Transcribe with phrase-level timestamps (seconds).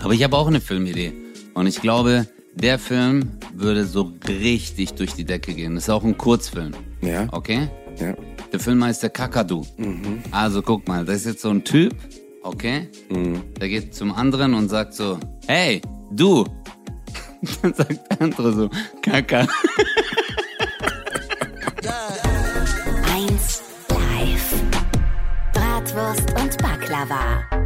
[0.00, 1.12] Aber ich habe auch eine Filmidee.
[1.54, 5.74] Und ich glaube, der Film würde so richtig durch die Decke gehen.
[5.74, 6.72] Das ist auch ein Kurzfilm.
[7.00, 7.26] Ja.
[7.32, 7.68] Okay?
[7.98, 8.14] Ja.
[8.52, 9.66] Der Film heißt der Kakadu.
[10.30, 11.94] Also guck mal, das ist jetzt so ein Typ,
[12.42, 12.88] okay?
[13.60, 16.44] Der geht zum anderen und sagt so, hey, du.
[17.62, 18.70] Dann sagt der andere so,
[19.02, 19.46] Kaka.
[23.14, 24.54] 1 Live.
[25.52, 27.57] Bratwurst und Baklava.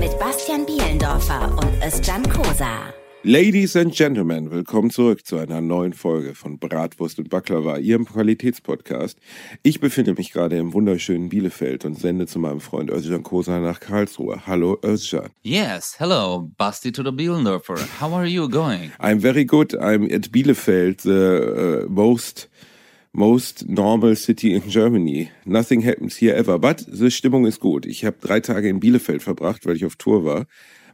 [0.00, 2.94] Mit Bastian Bielendorfer und Özcan Kosa.
[3.24, 9.18] Ladies and Gentlemen, willkommen zurück zu einer neuen Folge von Bratwurst und Baklava, Ihrem Qualitätspodcast.
[9.64, 13.80] Ich befinde mich gerade im wunderschönen Bielefeld und sende zu meinem Freund Özcan Kosa nach
[13.80, 14.46] Karlsruhe.
[14.46, 15.30] Hallo Özcan.
[15.42, 17.78] Yes, hello, Basti to the Bielendorfer.
[18.00, 18.92] How are you going?
[19.00, 19.74] I'm very good.
[19.74, 22.48] I'm at Bielefeld, the uh, most
[23.12, 25.30] most normal city in Germany.
[25.44, 27.86] Nothing happens here ever, but the Stimmung ist gut.
[27.86, 30.46] Ich habe drei Tage in Bielefeld verbracht, weil ich auf Tour war.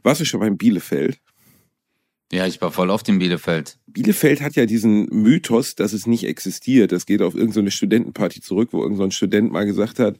[0.03, 1.19] Warst du schon mal in Bielefeld?
[2.31, 3.77] Ja, ich war voll oft in Bielefeld.
[3.87, 6.91] Bielefeld hat ja diesen Mythos, dass es nicht existiert.
[6.91, 10.17] Das geht auf irgendeine Studentenparty zurück, wo irgendein Student mal gesagt hat,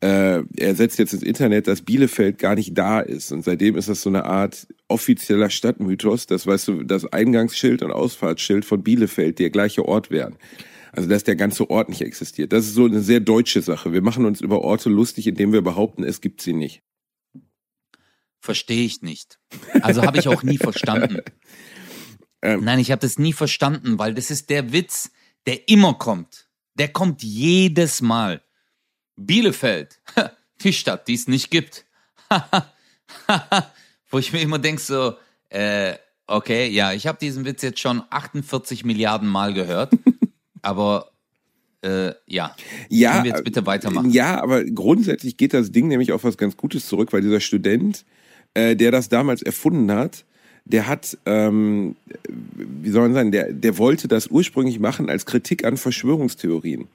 [0.00, 3.32] äh, er setzt jetzt ins Internet, dass Bielefeld gar nicht da ist.
[3.32, 7.90] Und seitdem ist das so eine Art offizieller Stadtmythos, dass, weißt du, das Eingangsschild und
[7.90, 10.36] Ausfahrtsschild von Bielefeld der gleiche Ort wären.
[10.92, 12.52] Also, dass der ganze Ort nicht existiert.
[12.52, 13.92] Das ist so eine sehr deutsche Sache.
[13.92, 16.82] Wir machen uns über Orte lustig, indem wir behaupten, es gibt sie nicht.
[18.40, 19.38] Verstehe ich nicht.
[19.82, 21.22] Also habe ich auch nie verstanden.
[22.40, 22.62] Ähm.
[22.62, 25.10] Nein, ich habe das nie verstanden, weil das ist der Witz,
[25.46, 26.48] der immer kommt.
[26.74, 28.42] Der kommt jedes Mal.
[29.16, 30.00] Bielefeld,
[30.62, 31.84] die Stadt, die es nicht gibt.
[34.10, 35.14] Wo ich mir immer denke so,
[35.48, 39.92] äh, okay, ja, ich habe diesen Witz jetzt schon 48 Milliarden Mal gehört,
[40.62, 41.10] aber
[41.82, 42.54] äh, ja,
[42.88, 44.10] Ja, können wir jetzt bitte weitermachen.
[44.10, 48.04] Ja, aber grundsätzlich geht das Ding nämlich auf was ganz Gutes zurück, weil dieser Student,
[48.54, 50.24] äh, der das damals erfunden hat,
[50.64, 51.96] der hat, ähm,
[52.28, 56.88] wie soll man sagen, der, der wollte das ursprünglich machen als Kritik an Verschwörungstheorien.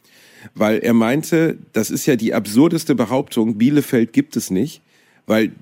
[0.53, 4.81] Weil er meinte, das ist ja die absurdeste Behauptung, Bielefeld gibt es nicht.
[5.25, 5.53] Weil,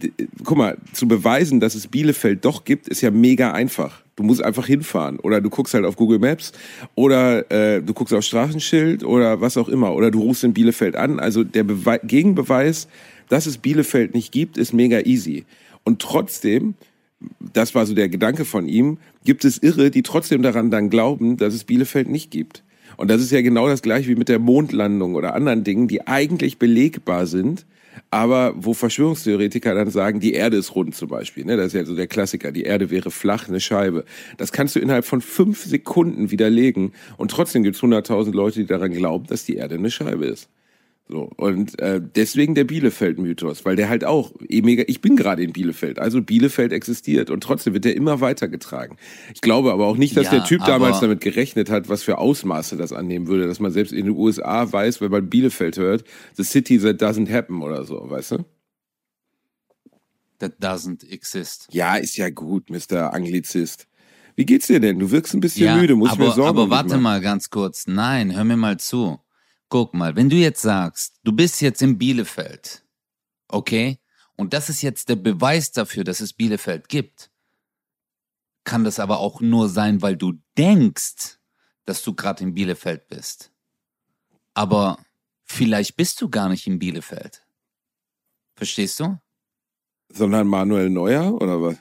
[0.44, 4.02] guck mal, zu beweisen, dass es Bielefeld doch gibt, ist ja mega einfach.
[4.22, 5.18] Du musst einfach hinfahren.
[5.20, 6.52] Oder du guckst halt auf Google Maps
[6.94, 9.96] oder äh, du guckst auf Straßenschild oder was auch immer.
[9.96, 11.20] Oder du rufst in Bielefeld an.
[11.20, 12.88] Also der Bewe Gegenbeweis,
[13.30, 15.46] dass es Bielefeld nicht gibt, ist mega easy.
[15.84, 16.76] Und trotzdem,
[17.40, 21.38] das war so der Gedanke von ihm, gibt es Irre, die trotzdem daran dann glauben,
[21.38, 22.64] dass es Bielefeld nicht gibt.
[22.98, 26.06] Und das ist ja genau das gleiche wie mit der Mondlandung oder anderen Dingen, die
[26.06, 27.66] eigentlich belegbar sind,
[28.10, 31.46] aber wo Verschwörungstheoretiker dann sagen, die Erde ist rund zum Beispiel.
[31.46, 31.58] Ne?
[31.58, 34.06] Das ist ja so der Klassiker, die Erde wäre flach, eine Scheibe.
[34.38, 38.66] Das kannst du innerhalb von fünf Sekunden widerlegen und trotzdem gibt es 100.000 Leute, die
[38.66, 40.50] daran glauben, dass die Erde eine Scheibe ist.
[41.08, 45.44] So, und äh, deswegen der Bielefeld-Mythos, weil der halt auch, eh mega, ich bin gerade
[45.44, 48.96] in Bielefeld, also Bielefeld existiert und trotzdem wird der immer weitergetragen.
[49.34, 52.18] Ich glaube aber auch nicht, dass Ja, der Typ damals damit gerechnet hat, was für
[52.18, 56.06] Ausmaße das annehmen würde, dass man selbst in den USA weiß, wenn man Bielefeld hört,
[56.36, 58.46] the city that doesn't happen oder so, weißt du?
[60.40, 61.68] That doesn't exist.
[61.72, 63.14] Ja, ist ja gut, Mr.
[63.14, 63.88] Anglizist.
[64.36, 64.98] Wie geht's dir denn?
[64.98, 67.86] Du wirkst ein bisschen müde, musst aber, mir Sorgen aber warte mal ganz kurz.
[67.86, 69.20] Nein, hör mir mal zu.
[69.72, 72.84] Guck mal, wenn du jetzt sagst, du bist jetzt in Bielefeld,
[73.48, 74.00] okay?
[74.36, 77.32] Und das ist jetzt der Beweis dafür, dass es Bielefeld gibt.
[78.66, 81.40] Kann das aber auch nur sein, weil du denkst,
[81.86, 83.54] dass du gerade in Bielefeld bist.
[84.54, 85.00] Aber
[85.46, 87.42] vielleicht bist du gar nicht in Bielefeld.
[88.58, 89.20] Verstehst du?
[90.10, 91.78] Sondern Manuel Neuer oder was?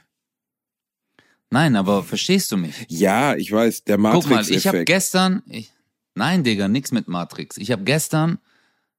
[1.51, 2.87] Nein, aber verstehst du mich?
[2.89, 4.87] Ja, ich weiß, der Guck mal, ich habe Matrix-Effekt.
[4.87, 5.73] gestern, ich,
[6.15, 7.57] nein, Digga, nix mit Matrix.
[7.57, 8.39] Ich habe gestern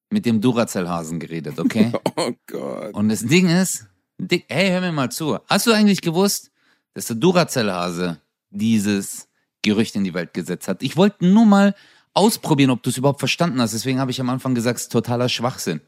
[0.09, 1.91] mit dem Duracell-Hasen geredet, okay?
[2.17, 2.93] Oh Gott.
[2.93, 5.39] Und das Ding ist, Dick, hey, hör mir mal zu.
[5.47, 6.51] Hast du eigentlich gewusst,
[6.93, 8.19] dass der Duracell-Hase
[8.49, 9.27] dieses
[9.61, 10.83] Gerücht in die Welt gesetzt hat?
[10.83, 11.73] Ich wollte nur mal
[12.13, 13.73] ausprobieren, ob du es überhaupt verstanden hast.
[13.73, 15.79] Deswegen habe ich am Anfang gesagt, es ist totaler Schwachsinn.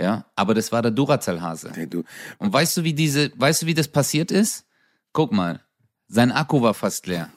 [0.00, 1.70] Ja, aber das war der Duracell-Hase.
[1.74, 2.02] Hey, du,
[2.38, 4.66] Und weißt du, wie diese, weißt du, wie das passiert ist?
[5.12, 5.60] Guck mal,
[6.08, 7.30] sein Akku war fast leer.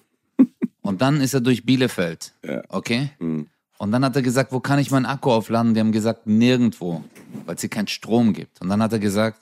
[0.85, 2.33] Und dann ist er durch Bielefeld.
[2.45, 2.61] Ja.
[2.69, 3.09] Okay?
[3.19, 3.47] Mhm.
[3.77, 5.73] Und dann hat er gesagt, wo kann ich meinen Akku aufladen?
[5.73, 7.03] Die haben gesagt, nirgendwo,
[7.45, 8.61] weil es hier keinen Strom gibt.
[8.61, 9.41] Und dann hat er gesagt,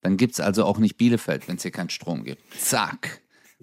[0.00, 2.40] dann gibt's also auch nicht Bielefeld, wenn es hier keinen Strom gibt.
[2.58, 3.20] Zack.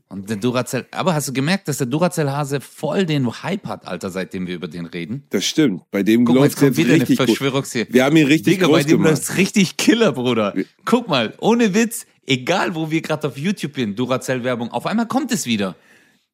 [0.10, 4.10] Und der Duracell, aber hast du gemerkt, dass der Duracell-Hase voll den Hype hat, Alter,
[4.10, 5.24] seitdem wir über den reden?
[5.30, 5.84] das stimmt.
[5.92, 7.06] Bei dem Guck mal, läuft jetzt kommt wieder eine.
[7.06, 7.94] Verschwörungstheorie.
[7.94, 9.12] Wir haben ihn richtig Digga, bei groß dem gemacht.
[9.12, 10.54] läuft's richtig Killer, Bruder.
[10.84, 15.32] Guck mal, ohne Witz, egal wo wir gerade auf YouTube sind, Duracell-Werbung, auf einmal kommt
[15.32, 15.76] es wieder.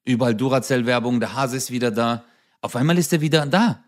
[0.07, 2.23] Überall Duracell-Werbung, der Hase ist wieder da.
[2.61, 3.83] Auf einmal ist er wieder da.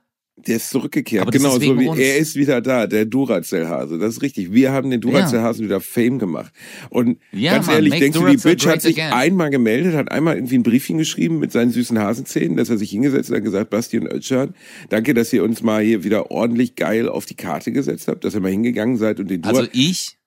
[0.47, 1.23] Der ist zurückgekehrt.
[1.23, 1.99] Aber genau so wie uns.
[1.99, 3.99] er ist wieder da, der Duracell-Hase.
[3.99, 4.53] Das ist richtig.
[4.53, 6.53] Wir haben den Duracell-Hasen wieder Fame gemacht.
[6.89, 9.11] Und Ja, ganz Mann, ehrlich, denkst du, die Duracell Bitch hat sich again.
[9.13, 12.89] einmal gemeldet, hat einmal irgendwie ein Briefchen geschrieben mit seinen süßen Hasenzähnen, dass er sich
[12.89, 14.55] hingesetzt hat und gesagt, Basti und Özcan,
[14.89, 18.33] danke, dass ihr uns mal hier wieder ordentlich geil auf die Karte gesetzt habt, dass
[18.33, 20.17] ihr mal hingegangen seid und den Dur Also ich,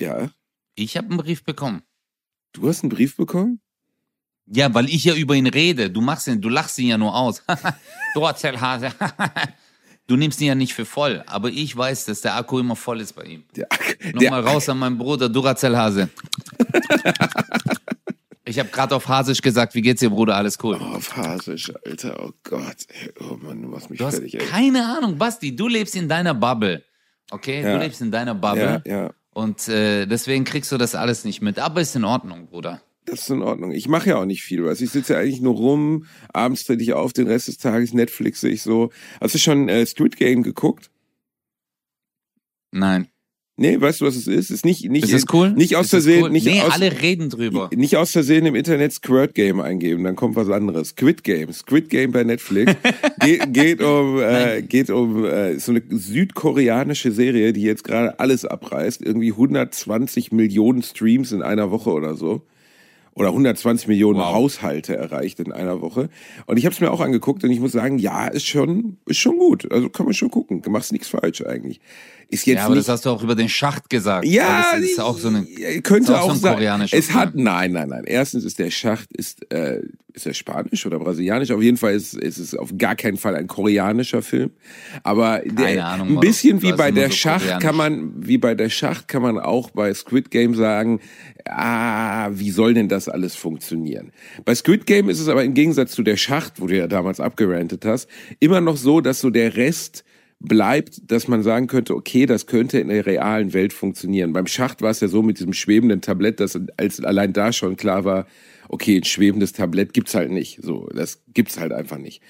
[0.00, 0.30] ja,
[0.74, 1.82] ich habe einen Brief bekommen.
[2.52, 3.60] du hast einen Brief bekommen?
[4.50, 5.90] Ja, weil ich ja über ihn rede.
[5.90, 7.42] Du machst ihn, du lachst ihn ja nur aus.
[8.14, 8.92] Duracell-Hase.
[10.06, 11.22] du nimmst ihn ja nicht für voll.
[11.26, 13.44] Aber ich weiß, dass der Akku immer voll ist bei ihm.
[13.54, 13.68] Der,
[14.12, 16.08] Nochmal raus an meinen Bruder Duracell-Hase.
[18.44, 20.36] ich habe gerade auf Hasisch gesagt, wie geht's dir, Bruder?
[20.36, 20.78] Alles cool.
[20.80, 22.86] Oh, auf Hasisch, Alter, oh Gott.
[23.20, 24.46] Oh Mann, du machst mich Du hast fertig, ey.
[24.46, 25.54] keine Ahnung, Basti.
[25.54, 26.84] Du lebst in deiner Bubble.
[27.30, 27.62] Okay?
[27.62, 27.74] Ja.
[27.74, 28.82] Du lebst in deiner Bubble.
[28.86, 29.10] Ja, ja.
[29.34, 31.58] Und äh, deswegen kriegst du das alles nicht mit.
[31.58, 32.80] Aber ist in Ordnung, Bruder.
[33.10, 33.72] Das ist in Ordnung.
[33.72, 34.80] Ich mache ja auch nicht viel, was.
[34.80, 38.48] Ich sitze ja eigentlich nur rum, abends trete ich auf, den Rest des Tages Netflixe
[38.48, 38.90] ich so.
[39.20, 40.90] Hast du schon äh, Squid Game geguckt?
[42.70, 43.08] Nein.
[43.60, 44.50] Nee, weißt du, was es ist?
[44.52, 45.50] Ist nicht, nicht, Ist das cool?
[45.50, 46.30] Nicht aus Versehen, cool?
[46.30, 47.70] nicht nee, aus, alle reden drüber.
[47.74, 50.90] nicht aus Versehen im Internet Squirt Game eingeben, dann kommt was anderes.
[50.90, 52.76] Squid Game, Squid Game bei Netflix.
[53.20, 58.44] Ge geht um, äh, geht um äh, so eine südkoreanische Serie, die jetzt gerade alles
[58.44, 59.02] abreißt.
[59.02, 62.42] Irgendwie 120 Millionen Streams in einer Woche oder so.
[63.18, 64.34] Oder 120 Millionen Wow.
[64.34, 66.08] Haushalte erreicht in einer Woche.
[66.46, 69.18] Und ich habe es mir auch angeguckt und ich muss sagen, ja, ist schon, ist
[69.18, 69.70] schon gut.
[69.72, 70.62] Also kann man schon gucken.
[70.62, 71.80] Du machst nichts falsch eigentlich.
[72.30, 74.26] Ist jetzt Ja, aber nicht das hast du auch über den Schacht gesagt.
[74.26, 75.46] ja, das ist auch so eine.
[75.48, 76.88] ja, könnte auch auch, so ein sein.
[76.92, 78.04] Es hat nein, nein, nein.
[78.04, 79.80] Erstens ist der Schacht ist äh,
[80.18, 81.50] ist er spanisch oder brasilianisch?
[81.50, 84.50] Auf jeden Fall ist, ist es auf gar keinen Fall ein koreanischer Film.
[85.02, 88.54] Aber der, Keine Ahnung, ein bisschen wie bei der so Schacht kann man wie bei
[88.54, 91.00] der Schacht kann man auch bei Squid Game sagen,
[91.46, 94.12] ah, wie soll denn das alles funktionieren?
[94.44, 97.20] Bei Squid Game ist es aber im Gegensatz zu der Schacht, wo du ja damals
[97.20, 98.08] abgerantet hast,
[98.40, 100.04] immer noch so, dass so der Rest
[100.40, 104.32] bleibt, dass man sagen könnte, okay, das könnte in der realen Welt funktionieren.
[104.32, 107.76] Beim Schacht war es ja so mit diesem schwebenden Tablett, dass als allein da schon
[107.76, 108.26] klar war,
[108.68, 110.60] okay, ein schwebendes Tablett gibt's halt nicht.
[110.62, 112.22] So, das gibt's halt einfach nicht.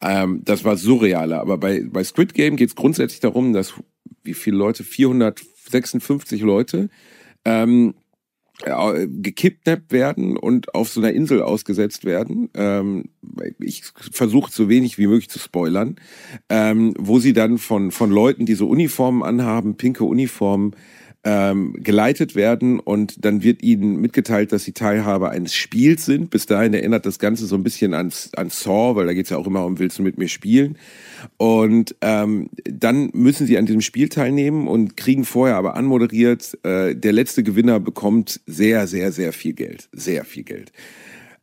[0.00, 1.40] Ähm, das war surrealer.
[1.40, 3.74] Aber bei, bei Squid Game geht's grundsätzlich darum, dass
[4.22, 4.84] wie viele Leute?
[4.84, 6.88] 456 Leute
[7.44, 8.05] ähm, äh,
[8.64, 12.48] gekidnappt werden und auf so einer Insel ausgesetzt werden.
[12.54, 13.04] Ähm,
[13.60, 15.96] ich versuche so wenig wie möglich zu spoilern,
[16.48, 20.74] ähm, wo sie dann von, von Leuten, die so Uniformen anhaben, pinke Uniformen,
[21.26, 26.30] ähm, geleitet werden und dann wird ihnen mitgeteilt, dass sie Teilhaber eines Spiels sind.
[26.30, 29.36] Bis dahin erinnert das Ganze so ein bisschen an, an Saw, weil da geht's ja
[29.36, 30.78] auch immer um, willst du mit mir spielen?
[31.36, 36.94] Und ähm, dann müssen sie an diesem Spiel teilnehmen und kriegen vorher aber anmoderiert, äh,
[36.94, 39.88] der letzte Gewinner bekommt sehr, sehr, sehr viel Geld.
[39.92, 40.72] Sehr viel Geld.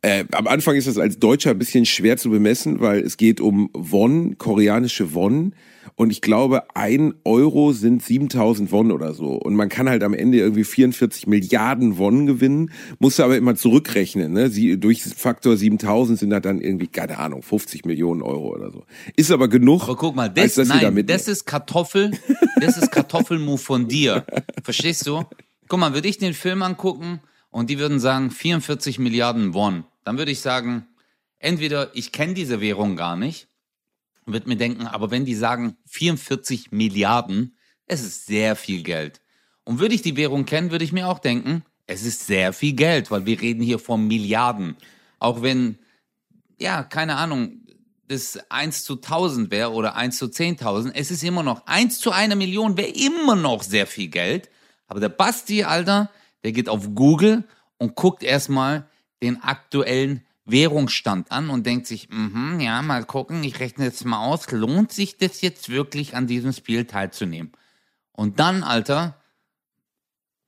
[0.02, 3.40] Äh, am Anfang ist es als Deutscher ein bisschen schwer zu bemessen, weil es geht
[3.40, 5.54] um Won, koreanische Won.
[5.96, 9.28] Und ich glaube, ein Euro sind 7000 Won oder so.
[9.34, 14.32] Und man kann halt am Ende irgendwie 44 Milliarden Won gewinnen, muss aber immer zurückrechnen.
[14.32, 14.50] Ne?
[14.50, 18.84] Sie, durch Faktor 7000 sind da dann irgendwie, keine Ahnung, 50 Millionen Euro oder so.
[19.14, 19.84] Ist aber genug.
[19.84, 22.10] Aber guck mal, das, da nein, das ist Kartoffel,
[22.60, 24.26] das ist Kartoffelmove von dir.
[24.64, 25.22] Verstehst du?
[25.68, 27.20] Guck mal, würde ich den Film angucken
[27.50, 30.86] und die würden sagen 44 Milliarden Won, dann würde ich sagen,
[31.38, 33.48] entweder ich kenne diese Währung gar nicht
[34.26, 37.56] würde mir denken, aber wenn die sagen 44 Milliarden,
[37.86, 39.20] es ist sehr viel Geld.
[39.64, 42.72] Und würde ich die Währung kennen, würde ich mir auch denken, es ist sehr viel
[42.72, 44.76] Geld, weil wir reden hier von Milliarden.
[45.18, 45.78] Auch wenn,
[46.58, 47.60] ja, keine Ahnung,
[48.08, 52.10] das 1 zu 1000 wäre oder 1 zu 10.000, es ist immer noch 1 zu
[52.10, 54.50] einer Million wäre immer noch sehr viel Geld.
[54.86, 56.10] Aber der Basti, Alter,
[56.42, 57.44] der geht auf Google
[57.78, 58.88] und guckt erstmal
[59.22, 64.18] den aktuellen Währungsstand an und denkt sich, mhm, ja, mal gucken, ich rechne jetzt mal
[64.18, 67.52] aus, lohnt sich das jetzt wirklich an diesem Spiel teilzunehmen?
[68.12, 69.20] Und dann, Alter,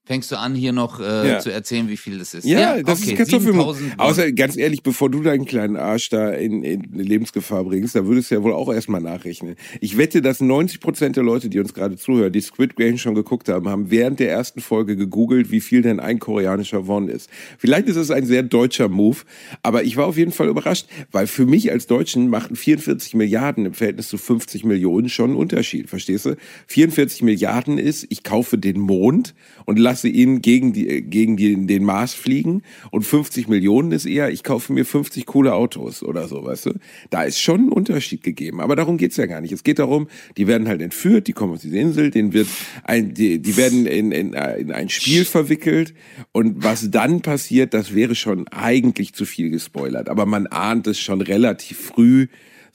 [0.06, 1.38] fängst du an, hier noch äh, Ja.
[1.40, 2.44] zu erzählen, wie viel das ist.
[2.46, 3.74] Ja, das okay, ist Kartoffelmove.
[3.76, 4.00] 7000 Won.
[4.00, 8.30] Außer, ganz ehrlich, bevor du deinen kleinen Arsch da in, in Lebensgefahr bringst, da würdest
[8.30, 9.56] du ja wohl auch erstmal nachrechnen.
[9.80, 13.16] Ich wette, dass 90 Prozent der Leute, die uns gerade zuhören, die Squid Game schon
[13.16, 17.28] geguckt haben, haben während der ersten Folge gegoogelt, wie viel denn ein koreanischer Won ist.
[17.58, 19.18] Vielleicht ist es ein sehr deutscher Move,
[19.64, 23.66] aber ich war auf jeden Fall überrascht, weil für mich als Deutschen machten 44 Milliarden
[23.66, 26.36] im Verhältnis zu 50 Millionen schon einen Unterschied, verstehst du?
[26.68, 29.34] 44 Milliarden ist, ich kaufe den Mond
[29.64, 34.30] und lasse ihn gegen, die, gegen die, den Mars fliegen und 50 Millionen ist eher,
[34.30, 36.72] ich kaufe mir 50 coole Autos oder so, weißt du?
[37.10, 39.52] Da ist schon ein Unterschied gegeben, aber darum geht's ja gar nicht.
[39.52, 42.48] Es geht darum, die werden halt entführt, die kommen auf diese Insel, denen wird
[42.84, 45.94] ein, die, die werden in, in, in ein Spiel verwickelt
[46.32, 50.98] und was dann passiert, das wäre schon eigentlich zu viel gespoilert, aber man ahnt es
[50.98, 52.26] schon relativ früh,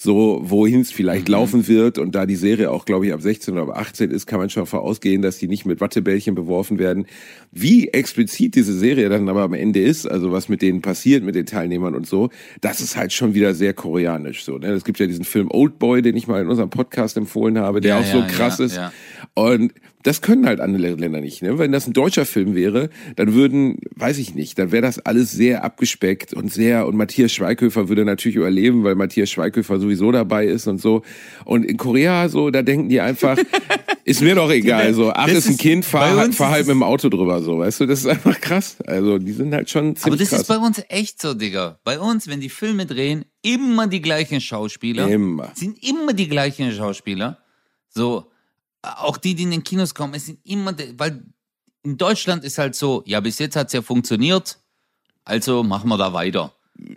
[0.03, 1.33] so wohin es vielleicht Mhm.
[1.33, 1.99] laufen wird.
[1.99, 4.49] Und da die Serie auch, glaube ich, ab 16 oder ab 18 ist, kann man
[4.49, 7.05] schon vorausgehen, dass die nicht mit Wattebällchen beworfen werden.
[7.51, 11.35] Wie explizit diese Serie dann aber am Ende ist, also was mit denen passiert, mit
[11.35, 12.31] den Teilnehmern und so,
[12.61, 14.57] das ist halt schon wieder sehr koreanisch so.
[14.57, 14.69] Ne?
[14.71, 17.95] Es gibt ja diesen Film Oldboy, den ich mal in unserem Podcast empfohlen habe, der
[17.95, 18.79] Ja, auch so ja, krass ja, ist.
[19.35, 19.71] Und
[20.03, 21.41] das können halt andere Länder nicht.
[21.41, 21.59] Ne?
[21.59, 25.31] Wenn das ein deutscher Film wäre, dann würden, weiß ich nicht, dann wäre das alles
[25.31, 30.45] sehr abgespeckt und sehr, und Matthias Schweighöfer würde natürlich überleben, weil Matthias Schweighöfer sowieso dabei
[30.45, 31.03] ist und so.
[31.45, 33.37] Und in Korea so, da denken die einfach,
[34.03, 36.75] ist mir doch egal, so, ach, Das ist ein Kind, fahr, uns fahr halt mit
[36.75, 38.77] dem Auto drüber, so, weißt du, das ist einfach krass.
[38.85, 40.41] Also, die sind halt schon Aber ziemlich das krass.
[40.41, 41.79] ist bei uns echt so, Digga.
[41.83, 45.07] Bei uns, wenn die Filme drehen, immer die gleichen Schauspieler.
[45.07, 45.51] Immer.
[45.55, 47.39] Sind immer die gleichen Schauspieler.
[47.89, 48.30] So,
[48.81, 51.23] auch die, die in den Kinos kommen, es sind immer, weil
[51.83, 54.59] in Deutschland ist halt so, ja, bis jetzt hat's ja funktioniert,
[55.23, 56.53] also machen wir da weiter.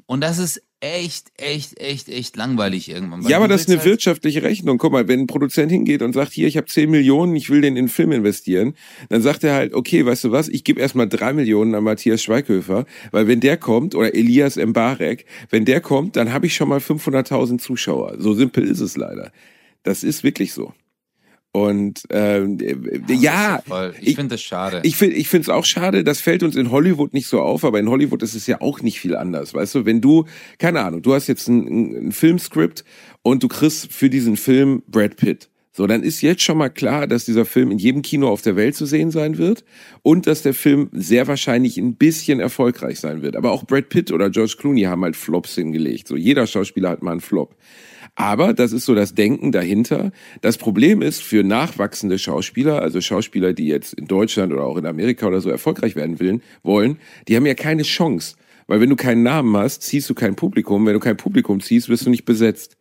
[0.07, 3.23] Und das ist echt, echt, echt, echt langweilig irgendwann.
[3.23, 4.79] Ja, aber das ist eine wirtschaftliche Rechnung.
[4.79, 7.63] Guck mal, wenn ein Produzent hingeht und sagt, hier, ich habe 10 Millionen, ich will
[7.63, 8.75] den in den Film investieren,
[9.09, 12.23] dann sagt er halt, okay, weißt du was, ich gebe erstmal 3 Millionen an Matthias
[12.23, 16.69] Schweighöfer, weil wenn der kommt, oder Elias Mbarek, wenn der kommt, dann habe ich schon
[16.69, 18.17] mal 500.000 Zuschauer.
[18.19, 19.33] So simpel ist es leider.
[19.83, 20.73] Das ist wirklich so.
[21.55, 23.95] Und ähm, äh, Das ja, voll.
[24.01, 24.81] Ich, finde das schade.
[24.83, 27.79] ich ich finde es auch schade, das fällt uns in Hollywood nicht so auf, aber
[27.79, 29.55] in Hollywood ist es ja auch nicht viel anders.
[29.55, 30.25] Weißt du, wenn du,
[30.59, 32.85] keine Ahnung, du hast jetzt ein, ein Filmskript
[33.23, 35.49] und du kriegst für diesen Film Brad Pitt.
[35.71, 38.57] So, dann ist jetzt schon mal klar, dass dieser Film in jedem Kino auf der
[38.57, 39.65] Welt zu sehen sein wird
[40.03, 43.37] und dass der Film sehr wahrscheinlich ein bisschen erfolgreich sein wird.
[43.37, 46.09] Aber auch Brad Pitt oder George Clooney haben halt Flops hingelegt.
[46.09, 47.55] So, jeder Schauspieler hat mal einen Flop.
[48.17, 50.13] Aber das ist so das Denken dahinter.
[50.41, 54.87] Das Problem ist für nachwachsende Schauspieler, also Schauspieler, die jetzt in Deutschland oder auch in
[54.87, 58.37] Amerika oder so erfolgreich werden willen, wollen, die haben ja keine Chance.
[58.67, 60.87] Weil wenn du keinen Namen hast, ziehst du kein Publikum.
[60.87, 62.77] Wenn du kein Publikum ziehst, wirst du nicht besetzt.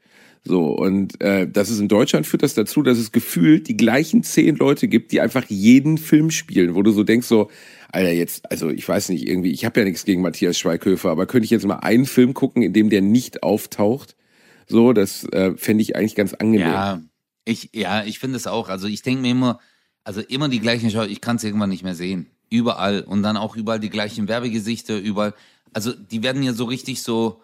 [0.45, 4.23] So, und äh, das ist in Deutschland führt das dazu, dass es gefühlt die gleichen
[4.23, 7.49] zehn Leute gibt, die einfach jeden Film spielen, wo du so denkst, so,
[7.93, 11.27] Alter, jetzt, also ich weiß nicht, irgendwie, ich habe ja nichts gegen Matthias Schweighöfer, aber
[11.27, 14.17] könnte ich jetzt mal einen Film gucken, in dem der nicht auftaucht?
[14.67, 16.67] So, das äh, fände ich eigentlich ganz angenehm.
[16.67, 17.01] Ja,
[17.45, 18.69] ich, ja, ich finde es auch.
[18.69, 19.59] Also ich denke mir immer,
[20.03, 22.27] also immer die gleichen Schau, ich kann es irgendwann nicht mehr sehen.
[22.49, 23.01] Überall.
[23.01, 25.33] Und dann auch überall die gleichen Werbegesichter, überall.
[25.73, 27.41] Also die werden ja so richtig so,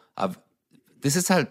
[1.01, 1.49] das ist halt,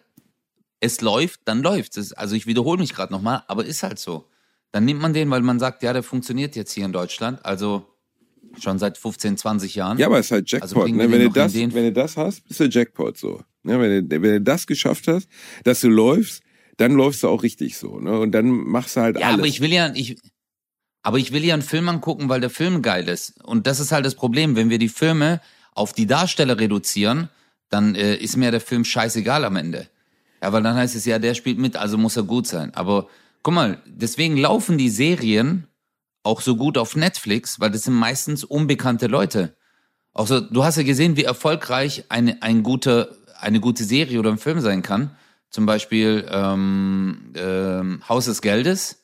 [0.80, 2.12] es läuft, dann läuft es.
[2.12, 4.26] Also ich wiederhole mich gerade nochmal, aber ist halt so.
[4.70, 7.44] Dann nimmt man den, weil man sagt, ja, der funktioniert jetzt hier in Deutschland.
[7.44, 7.86] Also
[8.60, 9.98] schon seit 15, 20 Jahren.
[9.98, 10.84] Ja, aber es ist halt Also Jackpot.
[10.84, 11.10] bringen ne?
[11.10, 13.42] wenn, du das, wenn du das hast, bist du Jackpot so.
[13.62, 13.80] Ne?
[13.80, 15.28] Wenn, du, wenn du das geschafft hast,
[15.64, 16.42] dass du läufst,
[16.76, 17.98] dann läufst du auch richtig so.
[17.98, 18.18] Ne?
[18.18, 19.38] Und dann machst du halt Ja, alles.
[19.38, 20.16] aber ich will ja, ich,
[21.02, 23.42] aber ich will ja einen Film angucken, weil der Film geil ist.
[23.44, 24.56] Und das ist halt das Problem.
[24.56, 25.40] Wenn wir die Filme
[25.74, 27.28] auf die Darsteller reduzieren,
[27.68, 29.88] dann äh, ist mir der Film scheißegal am Ende.
[30.42, 32.72] Ja, weil dann heißt es ja, der spielt mit, also muss er gut sein.
[32.74, 33.08] Aber
[33.42, 35.66] guck mal, deswegen laufen die Serien
[36.22, 39.56] auch so gut auf Netflix, weil das sind meistens unbekannte Leute.
[40.12, 44.30] Auch so, du hast ja gesehen, wie erfolgreich eine, ein gute, eine gute Serie oder
[44.30, 45.16] ein Film sein kann.
[45.50, 48.98] Zum Beispiel ähm, ähm, Haus des Geldes.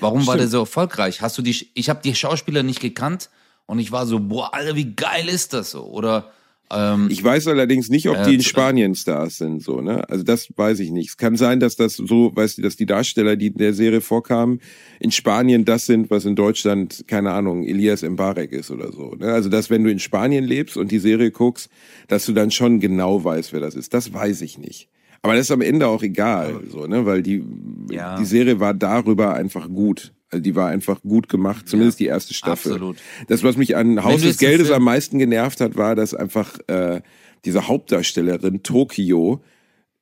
[0.00, 1.22] Warum war der so erfolgreich?
[1.22, 1.70] Hast du die?
[1.74, 3.30] Ich habe die Schauspieler nicht gekannt
[3.66, 5.84] und ich war so, boah, Alter, wie geil ist das so?
[5.84, 6.32] Oder
[6.72, 10.08] ähm, Ich weiß allerdings nicht, ob Ja, die in zu- Spanien Stars sind, so, ne?
[10.08, 11.10] Also das weiß ich nicht.
[11.10, 14.00] Es kann sein, dass das so, weißt du, dass die Darsteller, die in der Serie
[14.00, 14.60] vorkamen,
[15.00, 19.14] in Spanien das sind, was in Deutschland, keine Ahnung, Elias Mbarek ist oder so.
[19.14, 19.26] Ne?
[19.32, 21.68] Also dass, wenn du in Spanien lebst und die Serie guckst,
[22.08, 23.92] dass du dann schon genau weißt, wer das ist.
[23.94, 24.88] Das weiß ich nicht.
[25.24, 27.06] Aber das ist am Ende auch egal, so, ne?
[27.06, 27.44] Weil die,
[27.90, 28.16] Ja.
[28.16, 30.12] die Serie war darüber einfach gut.
[30.32, 32.72] Also die war einfach gut gemacht, zumindest die erste Staffel.
[32.72, 32.96] absolut.
[33.28, 37.02] Das, was mich an Haus des Geldes am meisten genervt hat, war, dass einfach äh,
[37.44, 39.42] diese Hauptdarstellerin Tokio,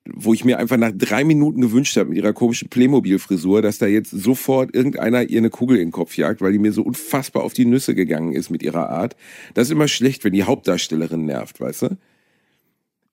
[0.08, 3.86] wo ich mir einfach nach drei Minuten gewünscht habe mit ihrer komischen Playmobil-Frisur, dass da
[3.86, 7.42] jetzt sofort irgendeiner ihr eine Kugel in den Kopf jagt, weil die mir so unfassbar
[7.42, 9.16] auf die Nüsse gegangen ist mit ihrer Art.
[9.54, 11.96] Das ist immer schlecht, wenn die Hauptdarstellerin nervt, weißt du?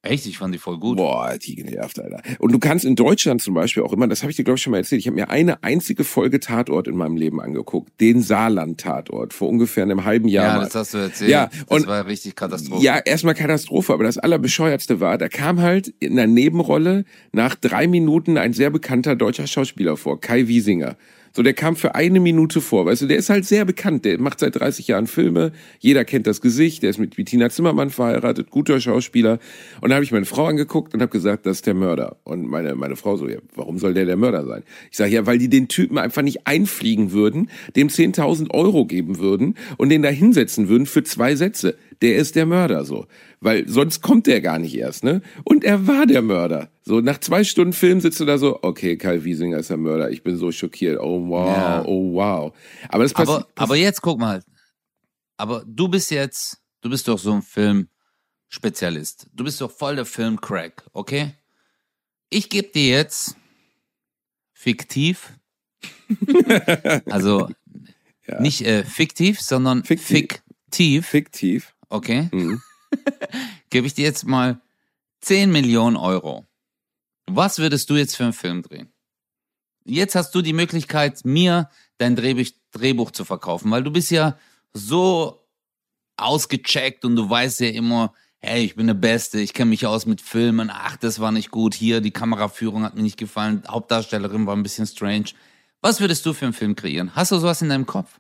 [0.08, 0.98] Echt, ich fand die voll gut.
[0.98, 2.22] Boah, die genervt, Alter.
[2.40, 4.64] Und du kannst in Deutschland zum Beispiel auch immer, das habe ich dir, glaube ich,
[4.64, 8.22] schon mal erzählt, ich habe mir eine einzige Folge Tatort in meinem Leben angeguckt, den
[8.22, 10.48] Saarland-Tatort, vor ungefähr einem halben Jahr.
[10.48, 10.64] Ja, mal.
[10.66, 11.30] das hast du erzählt.
[11.32, 12.84] Ja, das und- war richtig Katastrophe.
[12.84, 17.88] Ja, erstmal Katastrophe, aber das Allerbescheuertste war, da kam halt in der Nebenrolle nach drei
[17.88, 20.96] Minuten ein sehr bekannter deutscher Schauspieler vor, Kai Wiesinger.
[21.38, 24.20] So, der kam für eine Minute vor, weißt du, der ist halt sehr bekannt, der
[24.20, 28.50] macht seit 30 Jahren Filme, jeder kennt das Gesicht, der ist mit Bettina Zimmermann verheiratet,
[28.50, 29.38] guter Schauspieler.
[29.80, 32.16] Und da habe ich meine Frau angeguckt und habe gesagt, das ist der Mörder.
[32.24, 34.64] Und meine, meine Frau so, ja, warum soll der der Mörder sein?
[34.90, 39.20] Ich sage, ja, weil die den Typen einfach nicht einfliegen würden, dem 10.000 Euro geben
[39.20, 41.76] würden und den da hinsetzen würden für zwei Sätze.
[42.02, 43.08] Der ist der Mörder so.
[43.40, 45.22] Weil sonst kommt der gar nicht erst, ne?
[45.44, 46.70] Und er war der Mörder.
[46.84, 50.10] So, nach zwei Stunden Film sitzt du da so, okay, Kai Wiesinger ist der Mörder,
[50.12, 51.86] ich bin so schockiert, oh wow, Ja.
[51.86, 52.54] oh wow.
[52.90, 53.30] Aber das passt.
[53.30, 54.44] Aber, aber jetzt guck mal.
[55.38, 59.28] Aber du bist jetzt, du bist doch so ein Filmspezialist.
[59.34, 61.34] Du bist doch voll der Filmcrack, okay?
[62.30, 63.36] Ich gebe dir jetzt
[64.54, 65.34] fiktiv,
[67.06, 67.50] also
[68.28, 68.42] Ja.
[68.42, 70.42] nicht äh, fiktiv, sondern Fiktiv.
[70.70, 71.74] fiktiv, fiktiv.
[71.90, 72.30] Okay?
[72.32, 72.62] Mhm.
[73.70, 74.62] Gebe ich dir jetzt mal
[75.22, 76.46] 10 Millionen Euro.
[77.28, 78.92] Was würdest du jetzt für einen Film drehen?
[79.84, 84.38] Jetzt hast du die Möglichkeit, mir dein Drehbuch, Drehbuch zu verkaufen, weil du bist ja
[84.74, 85.48] so
[86.18, 90.06] ausgecheckt und du weißt ja immer, hey, ich bin der Beste, ich kenne mich aus
[90.06, 94.46] mit Filmen, ach, das war nicht gut, hier, die Kameraführung hat mir nicht gefallen, Hauptdarstellerin
[94.46, 95.26] war ein bisschen strange.
[95.82, 97.16] Was würdest du für einen Film kreieren?
[97.16, 98.20] Hast du sowas in deinem Kopf?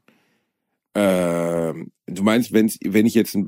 [0.99, 3.45] Ähm, du meinst, wenn's, wenn ich jetzt, ein,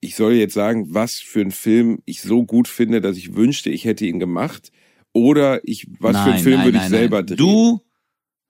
[0.00, 3.70] ich soll jetzt sagen, was für einen Film ich so gut finde, dass ich wünschte,
[3.70, 4.70] ich hätte ihn gemacht,
[5.12, 7.26] oder ich, was für einen Nein, Film nein, würde ich nein, selber nein.
[7.26, 7.36] drehen?
[7.38, 7.80] Du,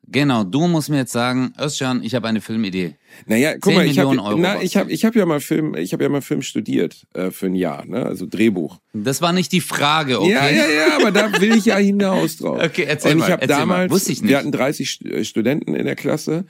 [0.07, 2.97] genau, du musst mir jetzt sagen, Özcan, ich habe eine Filmidee.
[3.27, 5.93] Naja, guck 10 mal, ich habe na, ich hab, ich hab ja mal Film, ich
[5.95, 8.05] habe ja mal Film studiert äh, für ein Jahr, ne?
[8.05, 8.79] Also Drehbuch.
[8.93, 10.31] Das war nicht die Frage, okay?
[10.33, 12.61] Ja, ja, ja, aber da will ich ja hinaus drauf.
[12.63, 13.61] Okay, erzähl und ich mal, habe erzähl mal.
[13.61, 14.31] damals, Wusste ich nicht.
[14.31, 16.45] wir hatten 30 St- äh, Studenten in der Klasse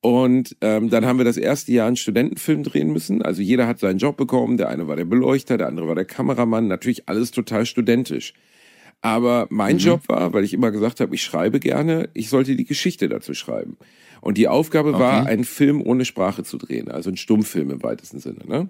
[0.00, 3.20] und ähm, dann haben wir das erste Jahr einen Studentenfilm drehen müssen.
[3.22, 4.56] Also jeder hat seinen Job bekommen.
[4.56, 6.68] Der eine war der Beleuchter, der andere war der Kameramann.
[6.68, 8.32] Natürlich alles total studentisch.
[9.00, 9.80] Aber mein Mhm.
[9.80, 13.34] Job war, weil ich immer gesagt habe, ich schreibe gerne, ich sollte die Geschichte dazu
[13.34, 13.76] schreiben.
[14.20, 15.30] Und die Aufgabe war, Okay.
[15.30, 18.40] einen Film ohne Sprache zu drehen, also einen Stummfilm im weitesten Sinne.
[18.46, 18.68] Ne?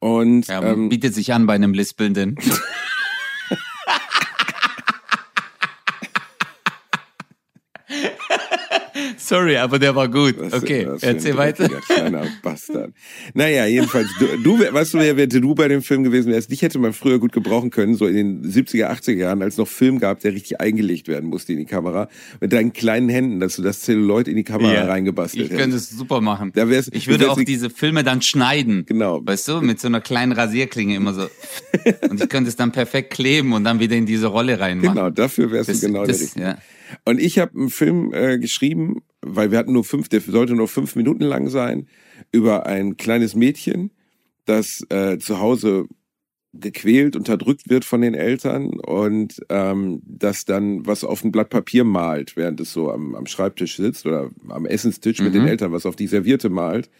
[0.00, 2.36] Und Ja, ähm, bietet sich an bei einem Lispelnden.
[9.28, 10.36] Sorry, aber der war gut.
[10.38, 11.68] Was Okay, ein erzähl weiter.
[11.68, 12.92] Kleiner Bastard.
[13.34, 16.50] Naja, jedenfalls, du, du weißt du, wer hätte du bei dem Film gewesen wärst?
[16.50, 19.68] Dich hätte man früher gut gebrauchen können, so in den 70er, 80er Jahren, als noch
[19.68, 22.08] Film gab, der richtig eingelegt werden musste in die Kamera.
[22.40, 24.84] Mit deinen kleinen Händen, dass du das Zelluloid in die Kamera Ja.
[24.86, 25.92] reingebastelt Ich könnte hättest.
[25.92, 26.52] es super machen.
[26.54, 28.84] Da wär's- ich würde auch die- diese Filme dann schneiden.
[28.86, 29.20] Genau.
[29.24, 31.28] Weißt du, mit so einer kleinen Rasierklinge immer so.
[32.08, 34.94] Und ich könnte es dann perfekt kleben und dann wieder in diese Rolle reinmachen.
[34.96, 36.44] Genau, dafür wärst Das, du genau der das, Richtige.
[36.44, 36.58] ja.
[37.04, 40.68] Und ich habe einen Film äh, geschrieben, weil wir hatten nur fünf, der sollte nur
[40.68, 41.86] fünf Minuten lang sein,
[42.32, 43.90] über ein kleines Mädchen,
[44.44, 45.86] das äh, zu Hause
[46.54, 51.84] gequält, unterdrückt wird von den Eltern und ähm, das dann was auf ein Blatt Papier
[51.84, 55.40] malt, während es so am, am Schreibtisch sitzt oder am Essenstisch mit Mhm.
[55.40, 56.90] den Eltern, was auf die Serviette malt.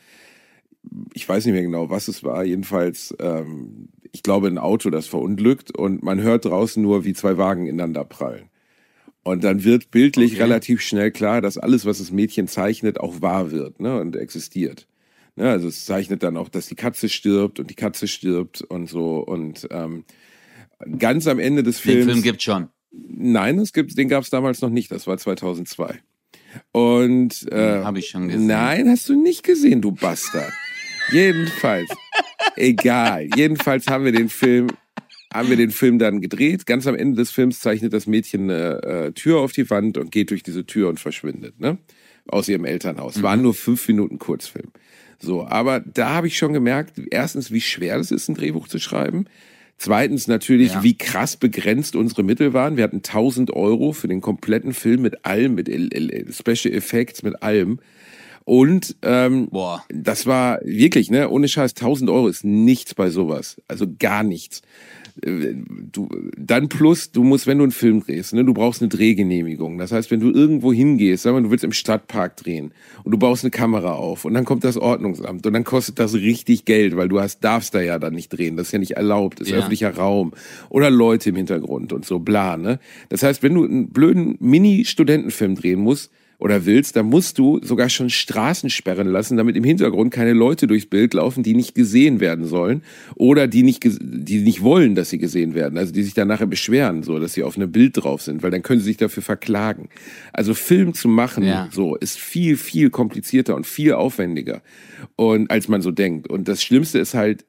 [1.15, 2.45] Ich weiß nicht mehr genau, was es war.
[2.45, 7.39] Jedenfalls, ähm, ich glaube, ein Auto, das verunglückt und man hört draußen nur, wie zwei
[7.39, 8.51] Wagen ineinander prallen.
[9.29, 10.43] Und dann wird bildlich Okay.
[10.43, 14.87] relativ schnell klar, dass alles, was das Mädchen zeichnet, auch wahr wird ne, und existiert.
[15.37, 18.89] Ne, also es zeichnet dann auch, dass die Katze stirbt und die Katze stirbt und
[18.89, 19.19] so.
[19.19, 20.05] Und ähm,
[20.99, 22.07] ganz am Ende des Den Films.
[22.13, 22.69] Film gibt's schon.
[22.91, 24.91] nein, es gibt, den gab es damals noch nicht.
[24.91, 25.99] Das war 2002.
[26.73, 28.47] Und äh, Habe ich schon gesehen.
[28.47, 30.53] Nein, hast du nicht gesehen, du Bastard.
[31.13, 31.91] Jedenfalls.
[32.57, 33.29] Egal.
[33.37, 34.69] Jedenfalls haben wir den Film,
[35.33, 36.67] haben wir den Film dann gedreht.
[36.67, 40.11] Ganz am Ende des Films zeichnet das Mädchen eine äh, Tür auf die Wand und
[40.11, 41.79] geht durch diese Tür und verschwindet, ne?
[42.27, 43.23] Aus ihrem Elternhaus.
[43.23, 44.69] War nur fünf Minuten Kurzfilm.
[45.19, 48.79] So, aber da habe ich schon gemerkt, erstens, wie schwer es ist, ein Drehbuch zu
[48.79, 49.25] schreiben.
[49.79, 50.83] Zweitens natürlich, Ja.
[50.83, 52.77] wie krass begrenzt unsere Mittel waren.
[52.77, 57.79] Wir hatten 1000 Euro für den kompletten Film mit allem, mit Special Effects, mit allem.
[58.45, 59.85] Und ähm, Boah.
[59.89, 63.61] das war wirklich, ne, ohne Scheiß, 1000 Euro ist nichts bei sowas.
[63.69, 64.63] Also gar nichts.
[65.21, 69.77] Du, dann plus, du musst, wenn du einen Film drehst, ne, du brauchst eine Drehgenehmigung.
[69.79, 73.19] Das heißt, wenn du irgendwo hingehst, sagen wir, du willst im Stadtpark drehen und du
[73.19, 76.97] baust eine Kamera auf und dann kommt das Ordnungsamt und dann kostet das richtig Geld,
[76.97, 78.57] weil du hast, darfst da ja dann nicht drehen.
[78.57, 79.57] Das ist ja nicht erlaubt, ist Ja.
[79.57, 80.33] öffentlicher Raum
[80.69, 82.79] oder Leute im Hintergrund und so, bla, ne.
[83.09, 87.89] Das heißt, wenn du einen blöden Mini-Studentenfilm drehen musst, oder willst, dann musst du sogar
[87.89, 92.21] schon Straßen sperren lassen, damit im Hintergrund keine Leute durchs Bild laufen, die nicht gesehen
[92.21, 92.83] werden sollen
[93.17, 95.77] oder die nicht, die nicht wollen, dass sie gesehen werden.
[95.77, 98.53] Also die sich dann nachher beschweren, so, dass sie auf einem Bild drauf sind, weil
[98.53, 99.89] dann können sie sich dafür verklagen.
[100.33, 101.69] Also Film zu machen, Ja.
[101.73, 104.63] so, ist viel, viel komplizierter und viel aufwendiger
[105.17, 106.29] und als man so denkt.
[106.29, 107.45] Und das Schlimmste ist halt,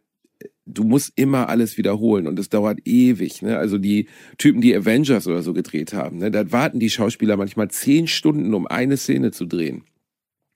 [0.74, 3.42] du musst immer alles wiederholen und es dauert ewig.
[3.42, 3.58] Ne?
[3.58, 6.32] Also die Typen, die Avengers oder so gedreht haben, ne?
[6.32, 9.84] da warten die Schauspieler manchmal zehn Stunden, um eine Szene zu drehen.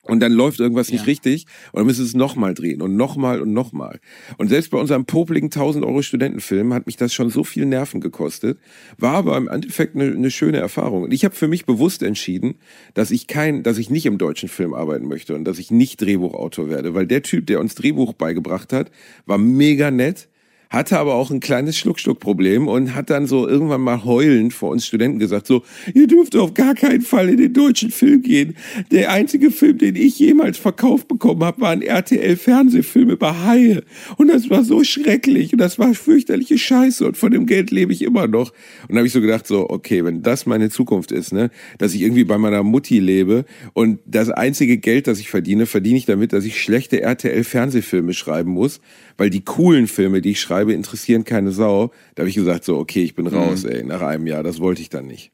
[0.04, 1.06] Und dann läuft irgendwas nicht Ja.
[1.06, 4.00] richtig und dann müssen sie es nochmal drehen und nochmal und nochmal.
[4.36, 8.00] Und selbst bei unserem popligen 1000 Euro Studentenfilm hat mich das schon so viel Nerven
[8.00, 8.58] gekostet,
[8.98, 11.04] war aber im Endeffekt eine, eine schöne Erfahrung.
[11.04, 12.56] Und ich habe für mich bewusst entschieden,
[12.92, 16.00] dass ich kein, dass ich nicht im deutschen Film arbeiten möchte und dass ich nicht
[16.00, 18.90] Drehbuchautor werde, weil der Typ, der uns Drehbuch beigebracht hat,
[19.26, 20.28] war mega nett,
[20.70, 24.86] hatte aber auch ein kleines Schluckschluckproblem und hat dann so irgendwann mal heulend vor uns
[24.86, 25.62] Studenten gesagt, so,
[25.94, 28.56] ihr dürft auf gar keinen Fall in den deutschen Film gehen.
[28.90, 33.82] Der einzige Film, den ich jemals verkauft bekommen habe, war ein RTL-Fernsehfilm über Haie.
[34.16, 37.92] Und das war so schrecklich und das war fürchterliche Scheiße und von dem Geld lebe
[37.92, 38.52] ich immer noch.
[38.88, 41.94] Und da habe ich so gedacht, so, okay, wenn das meine Zukunft ist, ne, dass
[41.94, 46.06] ich irgendwie bei meiner Mutti lebe und das einzige Geld, das ich verdiene, verdiene ich
[46.06, 48.80] damit, dass ich schlechte RTL-Fernsehfilme schreiben muss,
[49.16, 51.92] weil die coolen Filme, die ich schreibe, interessieren keine Sau.
[52.14, 54.82] Da habe ich gesagt, so, okay, ich bin raus, ey, nach einem Jahr, das wollte
[54.82, 55.30] ich dann nicht.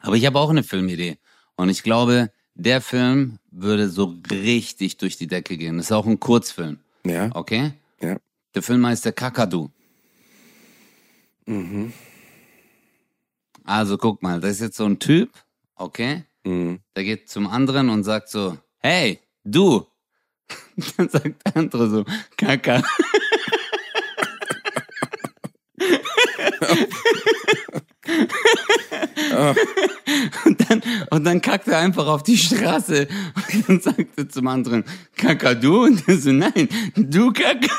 [0.00, 1.16] Aber ich habe auch eine Filmidee.
[1.56, 5.76] Und ich glaube, der Film würde so richtig durch die Decke gehen.
[5.76, 6.78] Das ist auch ein Kurzfilm.
[7.06, 7.72] Ja, Okay?
[8.00, 8.16] ja.
[8.54, 9.70] Der Film heißt der Kakadu.
[13.64, 15.30] Also guck mal, das ist jetzt so ein Typ,
[15.76, 16.24] okay?
[16.44, 16.80] Mhm.
[16.96, 19.86] Der geht zum anderen und sagt so, hey, du.
[20.96, 22.04] Dann sagt der andere so,
[22.36, 22.82] Kaka.
[30.44, 33.08] Und dann, und dann kackt er einfach auf die Straße
[33.52, 34.84] und dann sagt er zum anderen,
[35.16, 35.84] Kaka du?
[35.84, 37.68] Und er so, nein, du Kaka.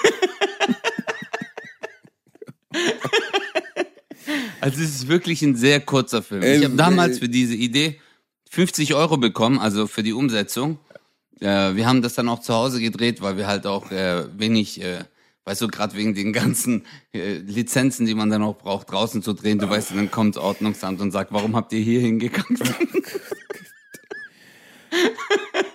[4.62, 6.42] Also es ist wirklich ein sehr kurzer Film.
[6.42, 8.02] Ich habe Äh, damals äh, für diese Idee
[8.50, 10.80] 50 Euro bekommen, also für die Umsetzung.
[11.40, 14.82] Äh, wir haben das dann auch zu Hause gedreht, weil wir halt auch äh, wenig,
[14.82, 15.00] äh,
[15.46, 19.34] weißt du, gerade wegen den ganzen äh, Lizenzen, die man dann auch braucht, draußen zu
[19.34, 19.60] drehen.
[19.60, 22.62] Du weißt, dann kommt Ordnungsamt und sagt, warum habt ihr hier hingekackt?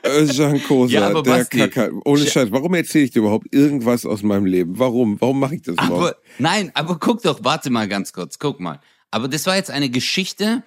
[0.04, 1.90] Özcan Kosa, Ja, aber der Kaka.
[2.04, 4.78] Ohne Scheiß, warum erzähle ich dir überhaupt irgendwas aus meinem Leben?
[4.78, 5.20] Warum?
[5.20, 6.16] Warum mache ich das Aber überhaupt?
[6.38, 8.80] nein, aber guck doch, warte mal ganz kurz, guck mal.
[9.10, 10.62] Aber das war jetzt eine Geschichte,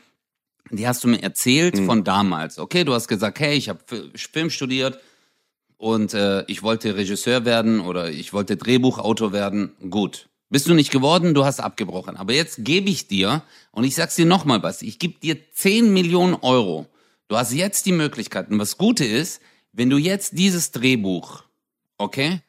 [0.72, 1.86] die hast du mir erzählt Mhm.
[1.86, 2.58] von damals.
[2.60, 3.80] Okay, du hast gesagt, hey, ich habe
[4.16, 5.00] Film studiert
[5.78, 9.74] und äh, ich wollte Regisseur werden oder ich wollte Drehbuchautor werden.
[9.90, 10.30] Gut.
[10.50, 12.16] Bist du nicht geworden, du hast abgebrochen.
[12.16, 15.92] Aber jetzt gebe ich dir, und ich sag's dir nochmal was, ich gebe dir 10
[15.92, 16.86] Millionen Euro.
[17.28, 18.50] Du hast jetzt die Möglichkeit.
[18.52, 21.44] Und was Gute ist, wenn du jetzt dieses Drehbuch,
[21.98, 22.42] okay,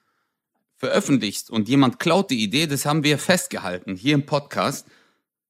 [0.77, 4.87] veröffentlichst und jemand klaut die Idee, das haben wir festgehalten hier im Podcast,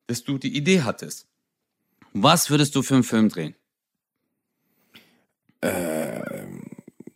[0.07, 1.27] dass du die Idee hattest.
[2.15, 3.55] Was würdest du für einen Film drehen?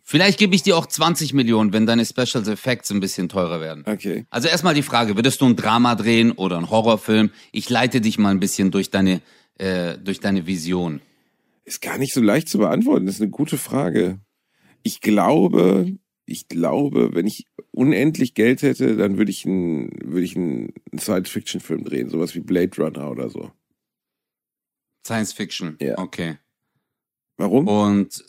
[0.03, 3.85] Vielleicht gebe ich dir auch 20 Millionen, wenn deine Special Effects ein bisschen teurer werden.
[3.87, 4.25] Okay.
[4.31, 7.31] Also erstmal die Frage, würdest du ein Drama drehen oder einen Horrorfilm?
[7.53, 9.21] Ich leite dich mal ein bisschen durch deine,
[9.59, 11.03] äh, durch deine Vision.
[11.65, 13.05] Ist gar nicht so leicht zu beantworten.
[13.05, 14.19] Das ist eine gute Frage.
[14.83, 20.37] Ich glaube, ich glaube, wenn ich unendlich Geld hätte, dann würde ich einen, würde ich
[20.37, 23.51] einen Science-Fiction-Film drehen, sowas wie Blade Runner oder so.
[25.09, 25.77] Science Fiction.
[25.81, 25.99] Ja.
[25.99, 26.37] Okay.
[27.39, 27.67] Warum?
[27.67, 28.25] Und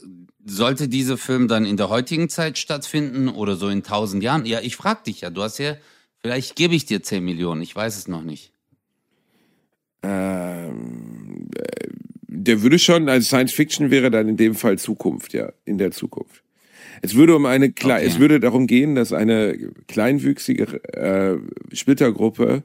[0.45, 4.45] sollte dieser Film dann in der heutigen Zeit stattfinden oder so in tausend Jahren?
[4.45, 5.29] Ja, ich frag dich ja.
[5.29, 5.75] Du hast ja,
[6.21, 7.61] vielleicht gebe ich dir 10 Millionen.
[7.61, 8.53] Ich weiß es noch nicht.
[10.01, 11.87] Ähm, äh,
[12.27, 15.91] der würde schon, also Science Fiction wäre dann in dem Fall Zukunft, ja, in der
[15.91, 16.43] Zukunft.
[17.01, 18.05] Es würde um eine Kle Okay.
[18.05, 21.37] es würde darum gehen, dass eine kleinwüchsige äh,
[21.75, 22.63] Splittergruppe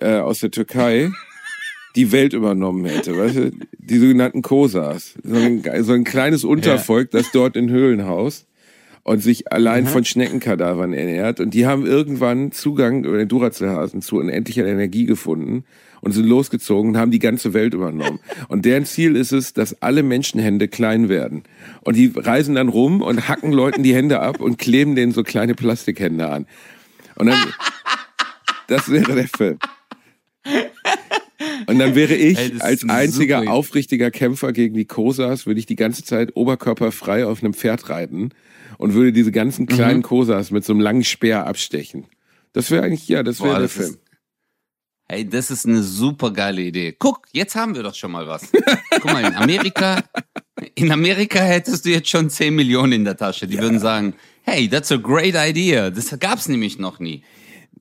[0.00, 1.10] äh, aus der Türkei
[1.96, 3.50] die Welt übernommen hätte, weißt du?
[3.78, 5.14] Die sogenannten Kosas.
[5.22, 8.46] So ein, so ein kleines Untervolk, das dort in Höhlen haust
[9.04, 11.40] und sich allein von Schneckenkadavern ernährt.
[11.40, 15.64] Und die haben irgendwann Zugang über den Duracell-Hasen zu unendlicher Energie gefunden
[16.00, 18.20] und sind losgezogen und haben die ganze Welt übernommen.
[18.48, 21.42] Und deren Ziel ist es, dass alle Menschenhände klein werden.
[21.82, 25.22] Und die reisen dann rum und hacken Leuten die Hände ab und kleben denen so
[25.22, 26.46] kleine Plastikhände an.
[27.16, 27.38] Und dann,
[28.68, 29.58] das wäre der Film.
[31.66, 35.66] Und dann wäre ich Ey, als einziger super aufrichtiger Kämpfer gegen die Kosas, würde ich
[35.66, 38.30] die ganze Zeit oberkörperfrei auf einem Pferd reiten
[38.78, 40.02] und würde diese ganzen kleinen Mhm.
[40.02, 42.06] Kosas mit so einem langen Speer abstechen.
[42.52, 43.90] Das wäre eigentlich, ja, das wäre der das Film.
[43.90, 43.98] ist,
[45.08, 46.94] hey, das ist eine super geile Idee.
[46.98, 48.50] Guck, jetzt haben wir doch schon mal was.
[48.90, 50.02] Guck mal, in Amerika,
[50.74, 53.46] in Amerika hättest du jetzt schon 10 Millionen in der Tasche.
[53.46, 55.90] Die würden sagen, hey, that's a great idea.
[55.90, 57.22] Das gab's nämlich noch nie.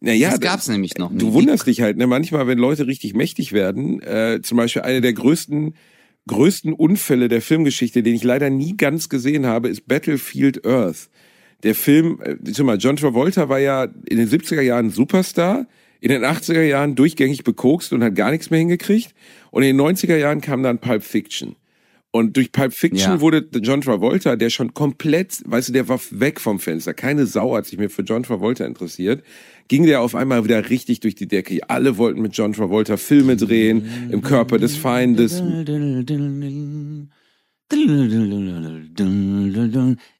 [0.01, 1.11] Naja, das gab's nämlich noch.
[1.13, 2.07] Du wunderst dich halt, ne?
[2.07, 5.75] Manchmal, wenn Leute richtig mächtig werden, äh, zum Beispiel eine der größten,
[6.27, 11.09] größten Unfälle der Filmgeschichte, den ich leider nie ganz gesehen habe, ist Battlefield Earth.
[11.61, 15.67] Der Film, äh, mal, John Travolta war ja in den 70er Jahren Superstar,
[15.99, 19.13] in den 80er Jahren durchgängig bekokst und hat gar nichts mehr hingekriegt.
[19.51, 21.55] Und in den 90er Jahren kam dann Pulp Fiction.
[22.13, 23.21] Und durch Pulp Fiction Ja.
[23.21, 26.93] wurde John Travolta, der schon komplett, weißt du, der war weg vom Fenster.
[26.93, 29.23] Keine Sau hat sich mehr für John Travolta interessiert.
[29.69, 31.59] Ging der auf einmal wieder richtig durch die Decke.
[31.69, 35.41] Alle wollten mit John Travolta Filme drehen, im Körper des Feindes.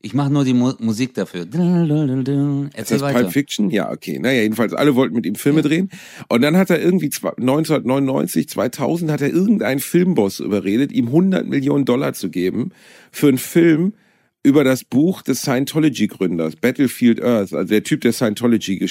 [0.01, 1.41] Ich mache nur die Mu Musik dafür.
[1.41, 3.19] Ist Erzähl das weiter.
[3.19, 3.69] Pulp Fiction?
[3.69, 4.19] Ja, okay.
[4.19, 5.89] Naja, jedenfalls, alle wollten mit ihm Filme drehen.
[6.29, 11.47] Und dann hat er irgendwie zwei- 1999, 2000 hat er irgendeinen Filmboss überredet, ihm 100
[11.47, 12.71] Millionen Dollar zu geben
[13.11, 13.93] für einen Film
[14.43, 18.87] über das Buch des Scientology-Gründers, Battlefield Earth, also der Typ, der Scientology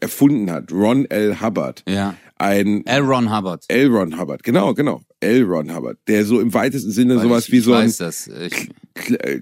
[0.00, 1.40] erfunden hat, Ron L.
[1.40, 1.82] Hubbard.
[1.88, 2.14] Ja.
[2.36, 3.02] Ein L.
[3.02, 3.64] Ron Hubbard.
[3.68, 3.88] L.
[3.88, 5.02] Ron Hubbard, genau, genau.
[5.20, 5.42] L.
[5.44, 7.92] Ron Hubbard, der so im weitesten Sinne Weil sowas ich, wie ich so ein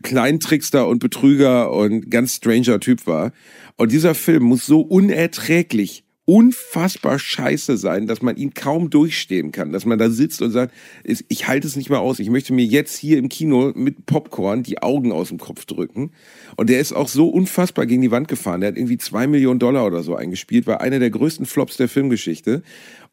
[0.02, 3.32] Kleintrickster und Betrüger und ganz stranger Typ war.
[3.76, 9.72] Und dieser Film muss so unerträglich, unfassbar scheiße sein, dass man ihn kaum durchstehen kann.
[9.72, 10.72] Dass man da sitzt und sagt,
[11.04, 12.20] ich halte es nicht mehr aus.
[12.20, 16.12] Ich möchte mir jetzt hier im Kino mit Popcorn die Augen aus dem Kopf drücken.
[16.56, 18.60] Und der ist auch so unfassbar gegen die Wand gefahren.
[18.60, 21.88] Der hat irgendwie zwei Millionen Dollar oder so eingespielt, war einer der größten Flops der
[21.88, 22.62] Filmgeschichte.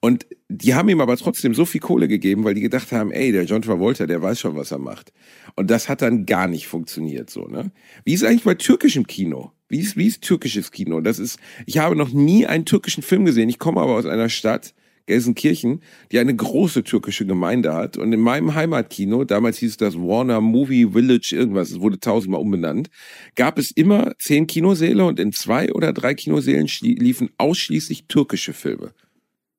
[0.02, 3.32] Und die haben ihm aber trotzdem so viel Kohle gegeben, weil die gedacht haben, ey,
[3.32, 5.12] der John Travolta, der weiß schon, was er macht.
[5.56, 7.72] Und das hat dann gar nicht funktioniert, so, ne?
[8.06, 9.52] Wie ist eigentlich bei türkischem Kino?
[9.70, 11.00] Wie ist, wie ist türkisches Kino?
[11.00, 13.50] Das ist, ich habe noch nie einen türkischen Film gesehen.
[13.50, 14.74] Ich komme aber aus einer Stadt,
[15.10, 17.98] Gelsenkirchen, die eine große türkische Gemeinde hat.
[17.98, 22.92] Und in meinem Heimatkino, damals hieß das Warner Movie Village irgendwas, es wurde tausendmal umbenannt,
[23.36, 28.94] gab es immer zehn Kinosäle und in zwei oder drei Kinosälen liefen ausschließlich türkische Filme.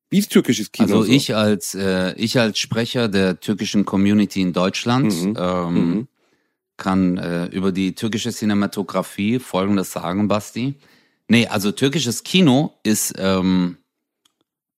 [0.09, 0.89] Wie ist türkisches Kino?
[0.89, 1.13] also so?
[1.13, 5.37] ich als äh, ich als Sprecher der türkischen Community in Deutschland Mhm.
[5.39, 6.09] ähm, Mhm.
[6.81, 10.75] Kann äh, über die türkische Cinematografie Folgendes sagen, Basti.
[11.29, 13.77] Nee, also türkisches Kino ist ähm,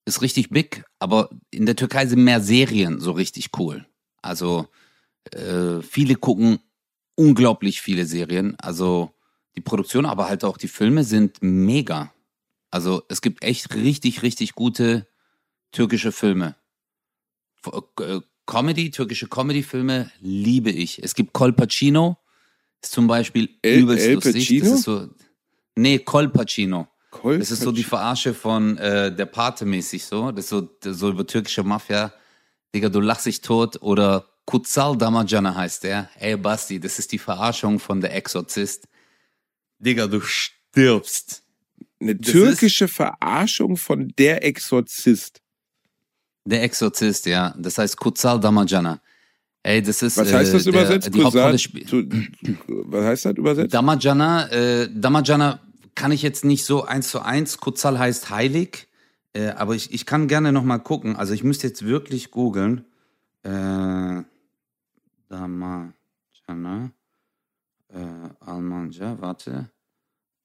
[0.05, 3.87] ist richtig big, aber in der Türkei sind mehr Serien so richtig cool.
[4.21, 4.67] Also
[5.31, 6.59] äh, viele gucken
[7.15, 8.57] unglaublich viele Serien.
[8.59, 9.15] Also
[9.57, 12.13] die Produktion, aber halt auch die Filme sind mega.
[12.71, 15.07] Also es gibt echt richtig, richtig gute
[15.71, 16.57] türkische Filme.
[18.53, 21.03] Comedy, türkische Comedy-Filme liebe ich.
[21.03, 22.19] Es gibt Colpacino,
[22.83, 24.35] ist zum Beispiel El- übelst El lustig.
[24.35, 24.65] Pacino?
[24.65, 25.09] Das ist so,
[25.77, 26.89] nee, Colpacino.
[27.11, 30.33] Kol- Das ist so die Verarsche von äh, der Pate mäßig so.
[30.33, 32.13] Das ist so, so über türkische Mafia.
[32.75, 33.81] Digga, du lachst dich tot.
[33.83, 36.09] Oder Kutsal Damajana heißt der.
[36.19, 38.89] Ey, Basti, das ist die Verarschung von der Exorzist.
[39.79, 41.43] Digga, du stirbst.
[42.01, 45.42] Eine türkische Verarschung von der Exorzist.
[46.45, 47.55] Der Exorzist, ja.
[47.59, 49.01] Das heißt Kutsal Damajana.
[49.63, 50.17] Ey, das ist.
[50.19, 51.13] Was heißt das äh, der- übersetzt?
[51.13, 51.61] Kusat?
[51.61, 51.89] spielt.
[51.89, 52.05] Zu-
[52.87, 53.73] Was heißt das übersetzt?
[53.75, 55.61] Damajana, äh, Damajana
[55.95, 57.59] kann ich jetzt nicht so eins zu eins.
[57.59, 58.89] Kutzal heißt heilig,
[59.35, 61.15] äh, aber ich, ich kann gerne noch mal gucken.
[61.15, 62.85] Also ich müsste jetzt wirklich googeln.
[63.45, 64.23] Äh,
[65.29, 66.91] Damajana,
[67.89, 69.71] äh, Almanja, warte.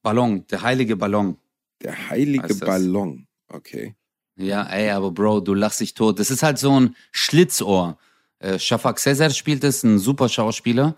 [0.03, 1.37] Ballon, der heilige Ballon.
[1.81, 2.53] Der heilige?
[2.55, 3.27] Ballon.
[3.49, 3.95] Okay.
[4.37, 6.19] Ja, ey, aber Bro, du lachst dich tot.
[6.19, 7.97] Das ist halt so ein Schlitzohr.
[8.39, 10.95] Äh, Shafak Sezer spielt es, ein super Schauspieler.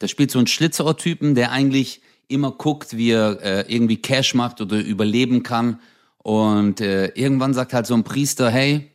[0.00, 4.60] Der spielt so einen Schlitzohr-Typen, der eigentlich immer guckt, wie er äh, irgendwie Cash macht
[4.60, 5.80] oder überleben kann.
[6.18, 8.90] Und äh, irgendwann sagt halt so ein Priester, hey,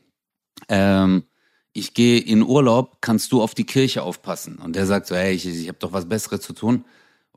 [0.68, 1.24] ähm,
[1.72, 4.58] ich gehe in Urlaub, kannst du auf die Kirche aufpassen?
[4.58, 6.86] Und der sagt so, hey, ich, ich habe doch was Besseres zu tun.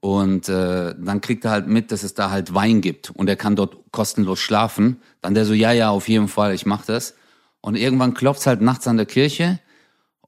[0.00, 3.36] Und äh, dann kriegt er halt mit, dass es da halt Wein gibt und er
[3.36, 5.02] kann dort kostenlos schlafen.
[5.22, 7.14] Dann der so, ja, ja, auf jeden Fall, ich mach das.
[7.60, 9.58] Und irgendwann klopft's halt nachts an der Kirche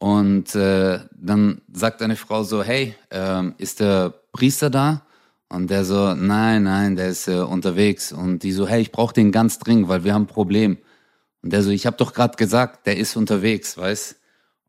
[0.01, 5.03] und äh, dann sagt eine Frau so, hey, ähm, ist der Priester da?
[5.49, 8.13] Und der so, nein, nein, der ist äh, unterwegs.
[8.13, 10.79] Und die so, hey, ich brauche den ganz dringend, weil wir haben ein Problem.
[11.43, 14.17] Und der so, ich habe doch gerade gesagt, der ist unterwegs, weißt?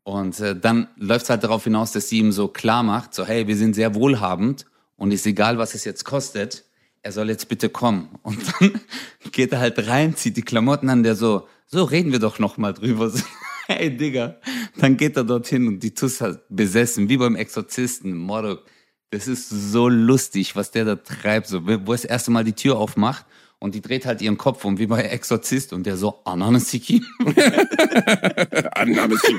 [0.04, 3.46] Und äh, dann läuft's halt darauf hinaus, dass sie ihm so klar macht, so, hey,
[3.46, 6.64] wir sind sehr wohlhabend und ist egal, was es jetzt kostet,
[7.02, 8.08] er soll jetzt bitte kommen.
[8.22, 8.80] Und dann
[9.32, 12.56] geht er halt rein, zieht die Klamotten an, der so, so reden wir doch noch
[12.56, 13.10] mal drüber.
[13.10, 13.22] So,
[13.66, 14.36] hey, Digga.
[14.76, 18.64] Dann geht er dorthin und die Tuss hat besessen, wie beim Exorzisten, Morok.
[19.10, 22.54] Das ist so lustig, was der da treibt, so, wo er das erste Mal die
[22.54, 23.26] Tür aufmacht
[23.62, 27.00] und die dreht halt ihren Kopf um, wie bei Exorzist und der so, Ananasiki.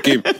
[0.02, 0.22] Geben.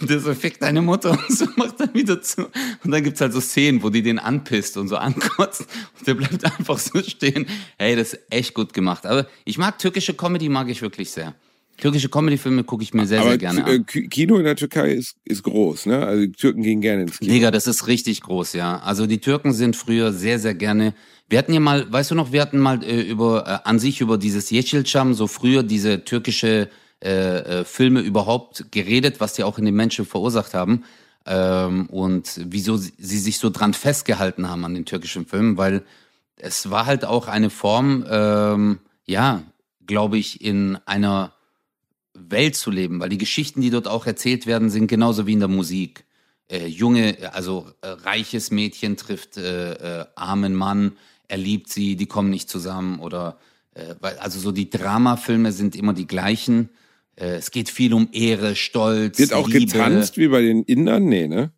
[0.00, 2.46] Der so, fick deine Mutter und so macht er wieder zu.
[2.84, 5.66] Und dann gibt's halt so Szenen, wo die den anpisst und so ankotzt
[5.98, 7.46] und der bleibt einfach so stehen.
[7.78, 9.04] Hey, das ist echt gut gemacht.
[9.04, 11.34] Aber ich mag türkische Comedy, mag ich wirklich sehr.
[11.76, 13.86] Türkische Comedy-Filme gucke ich mir sehr, Aber sehr gerne äh, an.
[13.86, 16.04] Ki- Kino in der Türkei ist, ist groß, ne?
[16.06, 17.32] Also die Türken gehen gerne ins Kino.
[17.32, 18.78] Digga, das ist richtig groß, ja.
[18.80, 20.94] Also die Türken sind früher sehr, sehr gerne.
[21.30, 24.02] Wir hatten ja mal, weißt du noch, wir hatten mal äh, über äh, an sich
[24.02, 26.68] über dieses Yeşilçam, so früher diese türkische
[27.02, 30.84] äh, äh, Filme überhaupt geredet, was die auch in den Menschen verursacht haben.
[31.26, 35.82] ähm, und wieso sie, sie sich so dran festgehalten haben an den türkischen Filmen, weil
[36.36, 39.42] es war halt auch eine Form, ähm, ja,
[39.86, 41.32] glaube ich, in einer
[42.14, 45.40] Welt zu leben, weil die Geschichten, die dort auch erzählt werden, sind genauso wie in
[45.40, 46.04] der Musik.
[46.50, 50.96] Äh, junge, also äh, reiches Mädchen trifft äh, äh armen Mann,
[51.30, 53.38] er liebt sie, die kommen nicht zusammen oder
[53.74, 56.70] äh, also so die Dramafilme sind immer die gleichen.
[57.14, 59.18] Äh, es geht viel um Ehre, Stolz.
[59.18, 59.66] Wird auch Liebe.
[59.72, 61.04] getanzt wie bei den Indern?
[61.04, 61.52] Nee, ne?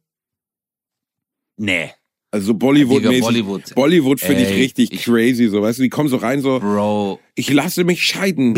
[1.56, 1.92] Nee.
[2.34, 3.20] Also Bollywood-mäßig.
[3.20, 6.58] Bollywood, Bollywood finde ich richtig ich, crazy, so, weißt du, die kommen so rein, so,
[6.60, 7.20] Bro.
[7.34, 8.54] ich lasse mich scheiden.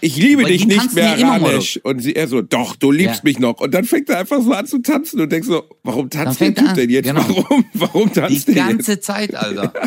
[0.00, 1.78] Ich liebe dich nicht mehr, Ranesh.
[1.84, 3.20] Und sie, er so, doch, du liebst ja.
[3.22, 3.60] mich noch.
[3.60, 6.52] Und dann fängt er einfach so an zu tanzen und denkst so, warum tanzt der
[6.52, 7.06] Typ denn jetzt?
[7.06, 7.24] Genau.
[7.28, 8.48] Warum, warum tanzt der jetzt?
[8.48, 9.72] Die ganze Zeit, Alter.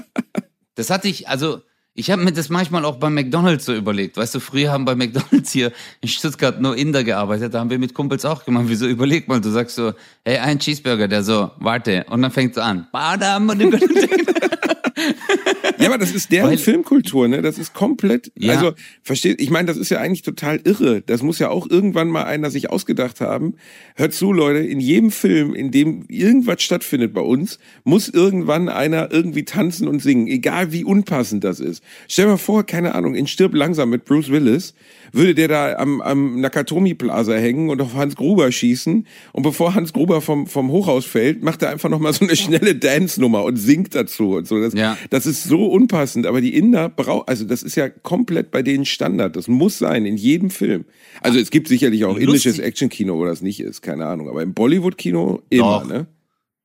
[0.78, 1.62] Das hatte ich, also,
[1.98, 4.18] ich habe mir das manchmal auch bei McDonalds so überlegt.
[4.18, 7.54] Weißt du, früher haben bei McDonalds hier in Stuttgart nur Inder gearbeitet.
[7.54, 8.66] Da haben wir mit Kumpels auch gemacht.
[8.68, 9.94] Wieso überleg mal, du sagst so,
[10.26, 12.06] hey, ein Cheeseburger, der so, warte.
[12.10, 12.88] Und dann fängt so an.
[15.78, 17.42] Ja, aber das ist deren Weil, Filmkultur, ne?
[17.42, 18.54] Das ist komplett, ja.
[18.54, 21.02] also, versteht, ich meine, das ist ja eigentlich total irre.
[21.02, 23.56] Das muss ja auch irgendwann mal einer sich ausgedacht haben.
[23.96, 29.12] Hört zu, Leute, in jedem Film, in dem irgendwas stattfindet bei uns, muss irgendwann einer
[29.12, 31.84] irgendwie tanzen und singen, egal wie unpassend das ist.
[32.08, 34.74] Stell dir mal vor, keine Ahnung, in Stirb langsam mit Bruce Willis,
[35.12, 39.76] würde der da am, am Nakatomi Plaza hängen und auf Hans Gruber schießen und bevor
[39.76, 43.58] Hans Gruber vom, vom Hochhaus fällt, macht er einfach nochmal so eine schnelle Dance-Nummer und
[43.58, 44.60] singt dazu und so.
[44.60, 44.98] Das, ja.
[45.10, 48.86] das ist so unpassend, aber die Inder brauchen, also das ist ja komplett bei denen
[48.86, 49.36] Standard.
[49.36, 50.86] Das muss sein in jedem Film.
[51.22, 52.28] Also es gibt sicherlich auch Lustig.
[52.28, 55.88] indisches Actionkino, wo das nicht ist, keine Ahnung, aber im Bollywood-Kino immer, Doch.
[55.88, 56.08] ne?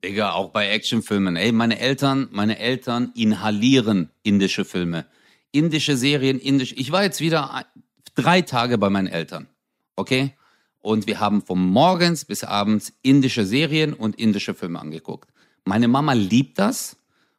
[0.04, 1.36] Digga, auch bei Actionfilmen.
[1.36, 5.06] Ey, meine Eltern, meine Eltern inhalieren indische Filme.
[5.52, 6.74] Indische Serien, indisch.
[6.76, 7.66] Ich war jetzt wieder
[8.14, 9.48] drei Tage bei meinen Eltern.
[9.96, 10.34] Okay?
[10.80, 15.30] Und wir haben von morgens bis abends indische Serien und indische Filme angeguckt.
[15.64, 16.96] Meine Mama liebt das.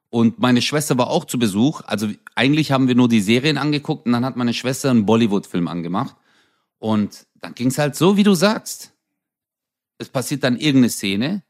[0.09, 1.81] Und meine Schwester war auch zu Besuch.
[1.85, 5.69] Also eigentlich haben wir nur die Serien angeguckt und dann hat meine Schwester einen Bollywood-Film
[5.69, 6.17] angemacht.
[6.79, 8.91] Und dann ging es halt so, wie du sagst.
[9.97, 11.43] Es passiert dann irgendeine Szene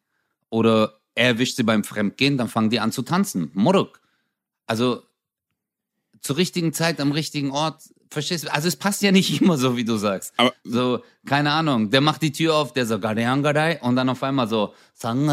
[0.49, 3.49] oder er erwischt sie beim Fremdgehen, dann fangen die an zu tanzen.
[3.53, 4.01] Moruk.
[4.67, 5.03] Also
[6.21, 7.81] zur richtigen Zeit am richtigen Ort
[8.13, 8.53] Verstehst du?
[8.53, 10.33] Also es passt ja nicht immer so, wie du sagst.
[10.35, 14.21] Aber so, keine Ahnung, der macht die Tür auf, der so Gadeangadai und dann auf
[14.21, 15.29] einmal so dann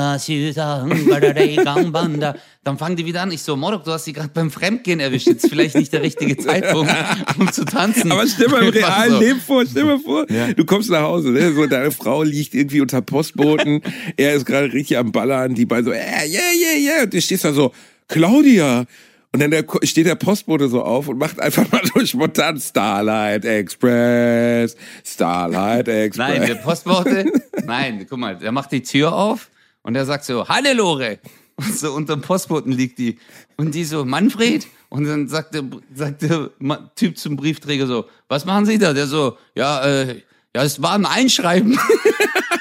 [2.79, 3.33] fangen die wieder an.
[3.33, 5.27] Ich so, Morok, du hast sie gerade beim Fremdgehen erwischt.
[5.27, 6.91] Jetzt vielleicht nicht der richtige Zeitpunkt,
[7.39, 8.11] um zu tanzen.
[8.13, 9.21] Aber stell mal im realen so.
[9.21, 10.55] Leben vor, stell mal vor, ja.
[10.55, 11.53] du kommst nach Hause, ne?
[11.53, 13.83] so deine Frau liegt irgendwie unter Postboten,
[14.17, 17.21] er ist gerade richtig am Ballern, die beiden so, yeah, yeah, yeah, yeah, und du
[17.21, 17.73] stehst da so,
[18.07, 18.87] Claudia,
[19.33, 23.45] und dann der, steht der Postbote so auf und macht einfach mal so spontan Starlight
[23.45, 26.39] Express, Starlight Express.
[26.39, 27.33] Nein, der Postbote,
[27.65, 29.51] nein, guck mal, der macht die Tür auf
[29.83, 31.19] und der sagt so, Hannelore.
[31.57, 33.19] Und so unter dem Postboten liegt die.
[33.57, 34.69] Und die so, Manfred?
[34.91, 36.51] Und dann sagt der, sagt der
[36.95, 38.93] Typ zum Briefträger so, was machen Sie da?
[38.93, 40.23] Der so, ja, äh,
[40.55, 41.79] ja, es war ein Einschreiben.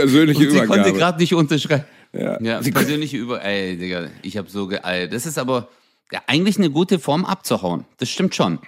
[0.00, 0.82] persönliche und sie Übergabe.
[0.82, 1.84] konnte gerade nicht unterschreiben.
[2.12, 3.44] Ja, ja persönliche Über...
[3.44, 5.12] Ey, Digga, ich habe so geeilt.
[5.12, 5.68] Das ist aber
[6.12, 7.84] ja, eigentlich eine gute Form abzuhauen.
[7.98, 8.58] Das stimmt schon.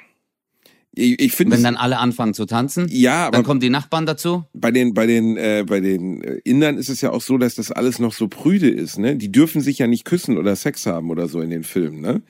[0.95, 4.45] Ich, ich finde, wenn dann alle anfangen zu tanzen, ja, dann kommen die Nachbarn dazu.
[4.53, 7.55] Bei den bei den äh, bei den äh, Indern ist es ja auch so, dass
[7.55, 8.99] das alles noch so prüde ist.
[8.99, 12.03] Ne, die dürfen sich ja nicht küssen oder Sex haben oder so in den Filmen.
[12.03, 12.21] Ne,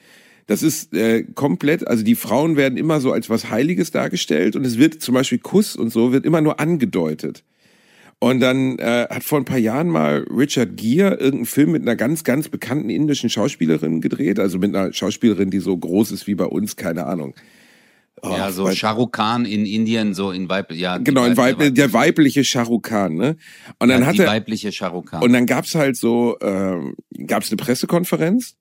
[0.47, 1.89] das ist äh, komplett.
[1.89, 5.39] Also die Frauen werden immer so als was Heiliges dargestellt und es wird zum Beispiel
[5.39, 7.43] Kuss und so wird immer nur angedeutet.
[8.23, 11.97] Und dann äh, hat vor ein paar Jahren mal Richard Gere irgendeinen Film mit einer
[11.97, 14.39] ganz, ganz bekannten indischen Schauspielerin gedreht.
[14.39, 17.35] Also mit einer Schauspielerin, die so groß ist wie bei uns, keine Ahnung.
[18.23, 20.99] Oh, ja, so Shah Rukh Khan in Indien, so in Weib, ja.
[20.99, 23.37] Genau, in Weib, der weibliche Shah Rukh Khan, ne?
[23.81, 25.21] Und dann ja, hat die er, weibliche Shah Rukh Khan.
[25.25, 26.79] Und dann gab's halt so, äh,
[27.27, 28.55] gab's eine Pressekonferenz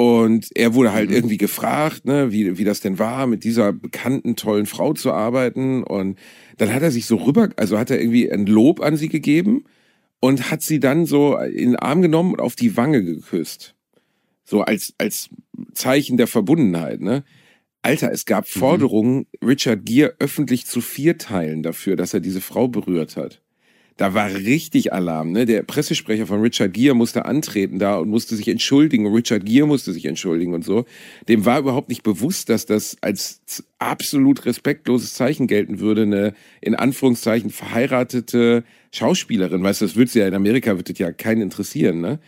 [0.00, 1.16] und er wurde halt mhm.
[1.16, 5.82] irgendwie gefragt, ne, wie, wie das denn war, mit dieser bekannten, tollen Frau zu arbeiten.
[5.82, 6.18] Und
[6.56, 9.64] dann hat er sich so rüber, also hat er irgendwie ein Lob an sie gegeben
[10.18, 13.74] und hat sie dann so in den Arm genommen und auf die Wange geküsst.
[14.42, 15.28] So als, als
[15.74, 17.22] Zeichen der Verbundenheit, ne?
[17.82, 18.58] Alter, es gab mhm.
[18.58, 23.42] Forderungen, Richard Gere öffentlich zu vierteilen dafür, dass er diese Frau berührt hat.
[24.00, 25.30] Da war richtig Alarm.
[25.30, 25.44] Ne?
[25.44, 29.06] Der Pressesprecher von Richard Gere musste antreten da und musste sich entschuldigen.
[29.06, 30.86] Richard Gere musste sich entschuldigen und so.
[31.28, 33.42] Dem war überhaupt nicht bewusst, dass das als
[33.78, 36.32] absolut respektloses Zeichen gelten würde, eine
[36.62, 39.62] in Anführungszeichen verheiratete Schauspielerin.
[39.62, 42.20] Weißt du, das würde ja in Amerika würde ja keinen interessieren, ne?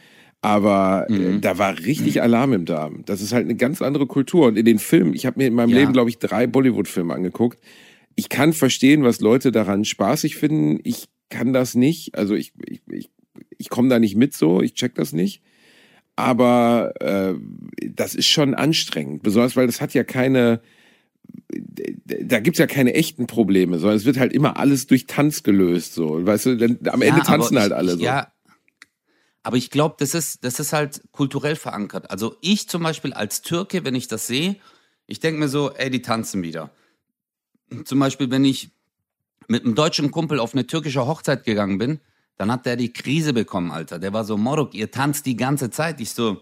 [0.43, 1.41] Aber äh, Mhm.
[1.41, 3.03] da war richtig Alarm im Darm.
[3.07, 4.49] Das ist halt eine ganz andere Kultur.
[4.49, 5.79] Und in den Filmen, ich habe mir in meinem Ja.
[5.79, 7.59] Leben, glaube ich, drei Bollywood-Filme angeguckt.
[8.15, 10.79] Ich kann verstehen, was Leute daran spaßig finden.
[10.85, 12.15] Ich kann das nicht.
[12.17, 13.11] Also ich, ich, ich,
[13.59, 15.43] ich komme da nicht mit so, ich check das nicht.
[16.15, 17.35] Aber äh,
[17.89, 19.23] das ist schon anstrengend.
[19.23, 20.61] Besonders, weil das hat ja keine,
[22.05, 25.95] da gibt's ja keine echten Probleme, sondern es wird halt immer alles durch Tanz gelöst.
[25.95, 26.25] So.
[26.25, 28.05] Weißt du, denn am Ende Ja, tanzen aber halt ich, alle so.
[28.05, 28.33] Ja,
[29.43, 32.11] aber ich glaube, das ist, das ist halt kulturell verankert.
[32.11, 34.57] Also ich zum Beispiel als Türke, wenn ich das sehe,
[35.07, 36.71] ich denke mir so, ey, die tanzen wieder.
[37.85, 38.71] Zum Beispiel, wenn ich
[39.53, 42.01] mit einem deutschen Kumpel auf eine türkische Hochzeit gegangen bin,
[42.39, 43.99] dann hat der die Krise bekommen, Alter.
[43.99, 46.01] Der war so, Morok, ihr tanzt die ganze Zeit.
[46.01, 46.41] Ich so,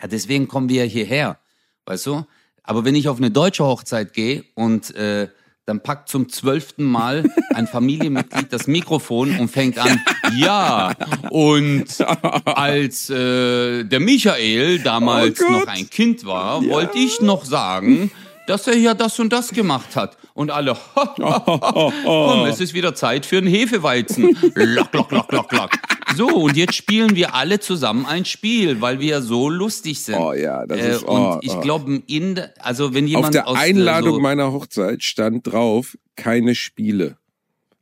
[0.00, 1.38] ja, deswegen kommen wir hierher,
[1.84, 2.24] weißt du?
[2.62, 5.28] Aber wenn ich auf eine deutsche Hochzeit gehe und äh,
[5.66, 10.00] dann packt zum zwölften Mal ein Familienmitglied das Mikrofon und fängt an,
[10.34, 10.94] ja,
[11.30, 12.00] und
[12.46, 18.10] als äh, der Michael damals Oh noch ein Kind war, wollte ich noch sagen,
[18.50, 20.18] dass er ja das und das gemacht hat.
[20.34, 24.36] Und alle, komm, es ist wieder Zeit für einen Hefeweizen.
[24.54, 25.70] Lock, lock, lock, lock, lock.
[26.16, 30.16] So, und jetzt spielen wir alle zusammen ein Spiel, weil wir so lustig sind.
[30.16, 31.60] Oh ja, das Äh, ist oh, und ich oh.
[31.60, 35.96] glaube, in, also wenn jemand Auf der aus äh, Einladung so, meiner Hochzeit stand drauf,
[36.16, 37.18] keine Spiele.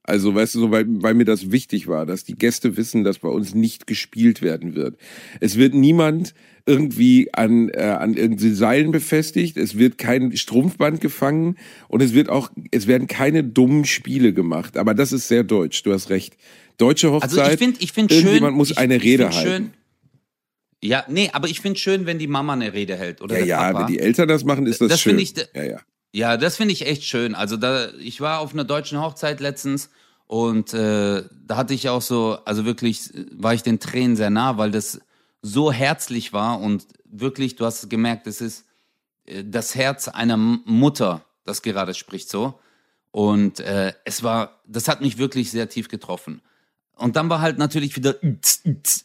[0.09, 3.19] Also, weißt du, so, weil, weil mir das wichtig war, dass die Gäste wissen, dass
[3.19, 4.97] bei uns nicht gespielt werden wird.
[5.41, 6.33] Es wird niemand
[6.65, 11.57] irgendwie an, äh, an irgendwie Seilen befestigt, es wird kein Strumpfband gefangen
[11.89, 14.77] und es wird auch, es werden keine dummen Spiele gemacht.
[14.79, 16.37] Aber das ist sehr deutsch, du hast recht.
[16.79, 18.23] Deutsche Hochzeit, Also ich finde, ich finde schön.
[18.25, 19.51] irgendjemand muss ich, eine Rede find halten.
[19.51, 19.71] Schön,
[20.83, 23.47] ja, nee, aber ich finde schön, wenn die Mama eine Rede hält oder ja, der
[23.49, 23.81] ja, Papa.
[23.81, 25.19] wenn die Eltern das machen, ist das, Das schön.
[25.19, 25.81] find ich- ja, ja.
[26.15, 27.35] Ja, das finde ich echt schön.
[27.35, 29.91] Also da, ich war auf einer deutschen Hochzeit letztens
[30.29, 34.59] und äh, da hatte ich auch so, also wirklich war ich den Tränen sehr nah,
[34.59, 35.01] weil das
[35.41, 38.67] so herzlich war und wirklich, du hast gemerkt, es ist
[39.25, 42.61] äh, das Herz einer Mutter, das gerade spricht so.
[43.11, 46.43] Und äh, es war, das hat mich wirklich sehr tief getroffen.
[46.95, 48.17] Und dann war halt natürlich wieder,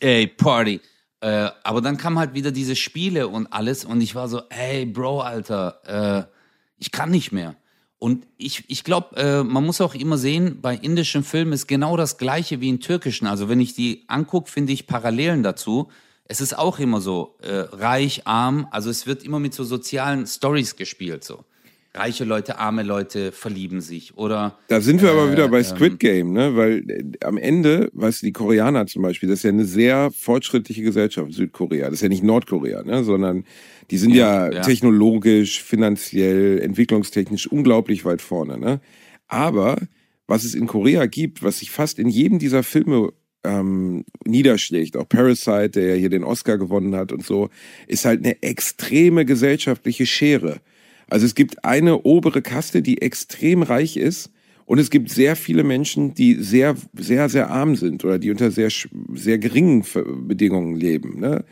[0.01, 0.81] ey, Party.
[1.21, 4.85] Äh, aber dann kam halt wieder diese Spiele und alles und ich war so, ey,
[4.85, 6.29] Bro, Alter, äh,
[6.77, 7.55] ich kann nicht mehr.
[8.03, 11.95] Und ich, ich glaube, äh, man muss auch immer sehen, bei indischen Filmen ist genau
[11.95, 13.27] das gleiche wie in türkischen.
[13.27, 15.87] Also wenn ich die angucke, finde ich Parallelen dazu.
[16.25, 20.27] Es ist auch immer so, äh, reich, arm, also es wird immer mit so sozialen
[20.27, 21.45] Stories gespielt, so.
[21.93, 25.63] Reiche Leute, arme Leute verlieben sich oder Da sind wir aber Äh, wieder bei ähm,
[25.63, 26.57] Squid Game, ne?
[26.57, 30.11] Weil äh, am Ende, weißt du, die Koreaner zum Beispiel, das ist ja eine sehr
[30.11, 31.85] fortschrittliche Gesellschaft, Südkorea.
[31.85, 33.05] Das ist ja nicht Nordkorea, ne?
[33.05, 33.45] Sondern
[33.91, 34.61] die sind ja, Ja, ja.
[34.61, 38.81] technologisch, finanziell, entwicklungstechnisch unglaublich weit vorne, ne?
[39.27, 39.77] Aber
[40.27, 43.11] was es in Korea gibt, was sich fast in jedem dieser Filme
[43.43, 47.49] ähm, niederschlägt, auch Parasite, der ja hier den Oscar gewonnen hat und so,
[47.87, 50.61] ist halt eine extreme gesellschaftliche Schere.
[51.09, 54.31] Also es gibt eine obere Kaste, die extrem reich ist
[54.65, 58.49] und es gibt sehr viele Menschen, die sehr, sehr, sehr arm sind oder die unter
[58.49, 58.69] sehr,
[59.13, 59.83] sehr geringen
[60.25, 61.19] Bedingungen leben.
[61.19, 61.43] Ne?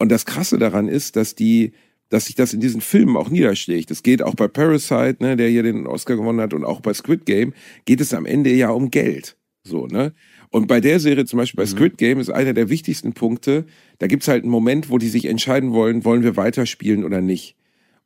[0.00, 1.72] Und das Krasse daran ist, dass die,
[2.08, 3.90] dass sich das in diesen Filmen auch niederschlägt.
[3.90, 6.94] Es geht auch bei Parasite, ne, der hier den Oscar gewonnen hat, und auch bei
[6.94, 7.52] Squid Game
[7.84, 9.36] geht es am Ende ja um Geld.
[9.62, 10.14] So, ne?
[10.48, 13.66] Und bei der Serie, zum Beispiel bei Squid Game, ist einer der wichtigsten Punkte,
[13.98, 17.54] da gibt's halt einen Moment, wo die sich entscheiden wollen, wollen wir weiterspielen oder nicht.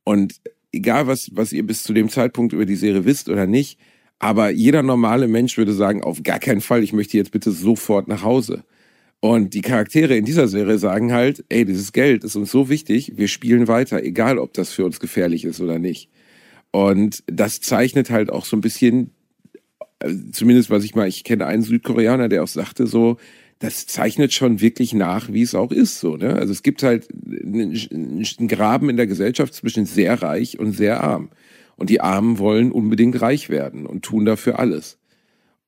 [0.02, 0.40] Und
[0.72, 3.78] egal, was, was ihr bis zu dem Zeitpunkt über die Serie wisst oder nicht,
[4.18, 8.08] aber jeder normale Mensch würde sagen, auf gar keinen Fall, ich möchte jetzt bitte sofort
[8.08, 8.64] nach Hause.
[9.24, 13.12] Und die Charaktere in dieser Serie sagen halt, ey, dieses Geld ist uns so wichtig,
[13.16, 16.10] wir spielen weiter, egal ob das für uns gefährlich ist oder nicht.
[16.72, 19.14] Und das zeichnet halt auch so ein bisschen,
[20.00, 23.16] äh, zumindest was ich mal, ich kenne einen Südkoreaner, der auch sagte so,
[23.60, 26.34] das zeichnet schon wirklich nach, wie es auch ist, so, ne?
[26.34, 31.02] Also es gibt halt einen, einen Graben in der Gesellschaft zwischen sehr reich und sehr
[31.02, 31.30] arm.
[31.76, 34.98] Und die Armen wollen unbedingt reich werden und tun dafür alles.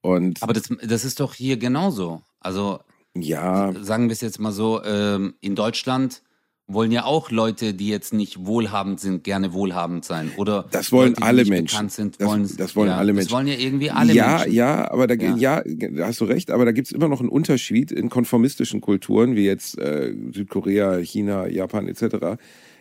[0.02, 2.20] Und Aber das, das ist doch hier genauso.
[2.38, 2.80] Also
[3.22, 6.22] ja, sagen wir es jetzt mal so, ähm, in Deutschland
[6.68, 10.32] wollen ja auch Leute, die jetzt nicht wohlhabend sind, gerne wohlhabend sein.
[10.36, 11.88] Oder Das wollen Leute, alle Menschen.
[11.90, 13.32] Sind, Das- wollen, das wollen ja, alle Das Menschen.
[13.32, 14.52] wollen ja irgendwie alle ja, Menschen.
[14.52, 15.36] ja, aber da, Ja.
[15.36, 15.62] ja.
[15.64, 19.44] da hast du recht, aber da gibt's immer noch einen Unterschied in konformistischen Kulturen, wie
[19.44, 22.36] jetzt äh, Südkorea, China, Japan etc.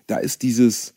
[0.07, 0.95] Da ist dieses,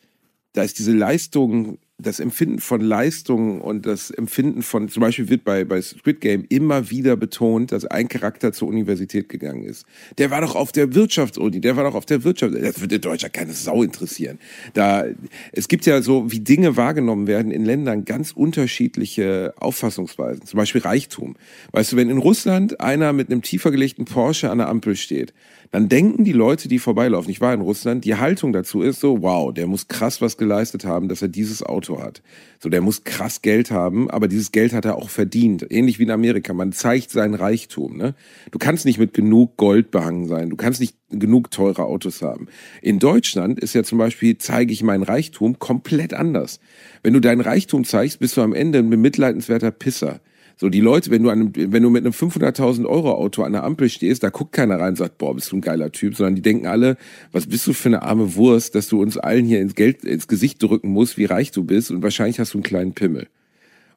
[0.55, 5.43] da ist diese Leistung das Empfinden von Leistungen und das Empfinden von, zum Beispiel wird
[5.43, 9.85] bei, bei Squid Game immer wieder betont, dass ein Charakter zur Universität gegangen ist.
[10.17, 13.31] Der war doch auf der Wirtschaftsuni, der war doch auf der Wirtschaft, das würde Deutscher
[13.31, 14.39] keine Sau interessieren.
[14.75, 15.07] Da,
[15.51, 20.47] es gibt ja so, wie Dinge wahrgenommen werden in Ländern ganz unterschiedliche Auffassungsweisen.
[20.47, 21.35] Zum Beispiel Reichtum.
[21.73, 25.35] Weißt du, wenn in Russland einer mit einem tiefer gelegten Porsche an der Ampel steht,
[25.71, 29.23] dann denken die Leute, die vorbeilaufen, ich war in Russland, die Haltung dazu ist so,
[29.23, 32.23] wow, der muss krass was geleistet haben, dass er dieses Auto hat.
[32.59, 35.67] So, der muss krass Geld haben, aber dieses Geld hat er auch verdient.
[35.71, 37.97] Ähnlich wie in Amerika, man zeigt seinen Reichtum.
[37.97, 38.15] Ne?
[38.51, 42.49] Du kannst nicht mit genug Gold behangen sein, du kannst nicht genug teure Autos haben.
[42.83, 46.61] In Deutschland ist ja zum Beispiel, zeige ich meinen Reichtum komplett anders.
[47.03, 50.21] Wenn du deinen Reichtum zeigst, bist du am Ende ein bemitleidenswerter Pisser.
[50.61, 53.63] So, die Leute, wenn du, an, wenn du mit einem 500.000 Euro Auto an der
[53.63, 56.35] Ampel stehst, da guckt keiner rein und sagt, boah, bist du ein geiler Typ, sondern
[56.35, 56.97] die denken alle,
[57.31, 60.27] was bist du für eine arme Wurst, dass du uns allen hier ins Geld, ins
[60.27, 63.29] Gesicht drücken musst, wie reich du bist und wahrscheinlich hast du einen kleinen Pimmel.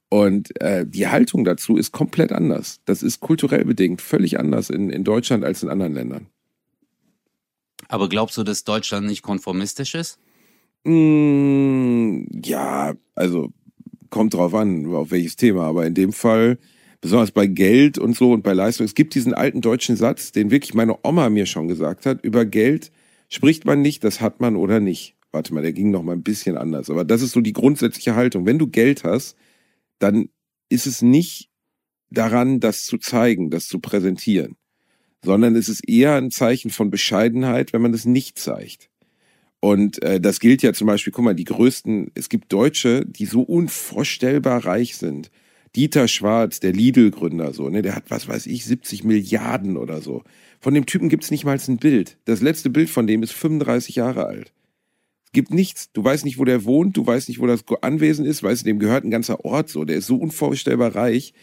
[0.09, 2.81] Und äh, die Haltung dazu ist komplett anders.
[2.85, 6.27] Das ist kulturell bedingt völlig anders in, in Deutschland als in anderen Ländern.
[7.87, 10.19] Aber glaubst du, dass Deutschland nicht konformistisch ist?
[10.83, 13.51] Mm, ja, also
[14.11, 16.59] kommt drauf an, auf welches Thema, aber in dem Fall,
[16.99, 20.51] besonders bei Geld und so und bei Leistung, es gibt diesen alten deutschen Satz, den
[20.51, 22.91] wirklich meine Oma mir schon gesagt hat, über Geld
[23.29, 25.15] spricht man nicht, das hat man oder nicht.
[25.31, 28.15] Warte mal, der ging noch mal ein bisschen anders, aber das ist so die grundsätzliche
[28.15, 28.45] Haltung.
[28.45, 29.35] Wenn du Geld hast,
[29.97, 30.29] dann
[30.69, 31.49] ist es nicht
[32.11, 34.57] daran, das zu zeigen, das zu präsentieren,
[35.23, 38.90] sondern es ist eher ein Zeichen von Bescheidenheit, wenn man es nicht zeigt.
[39.61, 43.27] Und äh, das gilt ja zum Beispiel, guck mal, die größten, es gibt Deutsche, die
[43.27, 45.29] so unvorstellbar reich sind.
[45.75, 50.23] Dieter Schwarz, der Lidl-Gründer, so, ne, der hat, was weiß ich, 70 Milliarden oder so.
[50.59, 52.17] Von dem Typen gibt's nicht mal ein Bild.
[52.25, 54.51] Das letzte Bild von dem ist 35 Jahre alt.
[55.25, 55.91] Es gibt nichts.
[55.93, 58.65] Du weißt nicht, wo der wohnt, du weißt nicht, wo das Anwesen ist, weißt du,
[58.65, 59.85] dem gehört ein ganzer Ort so.
[59.85, 61.33] Der ist so unvorstellbar reich.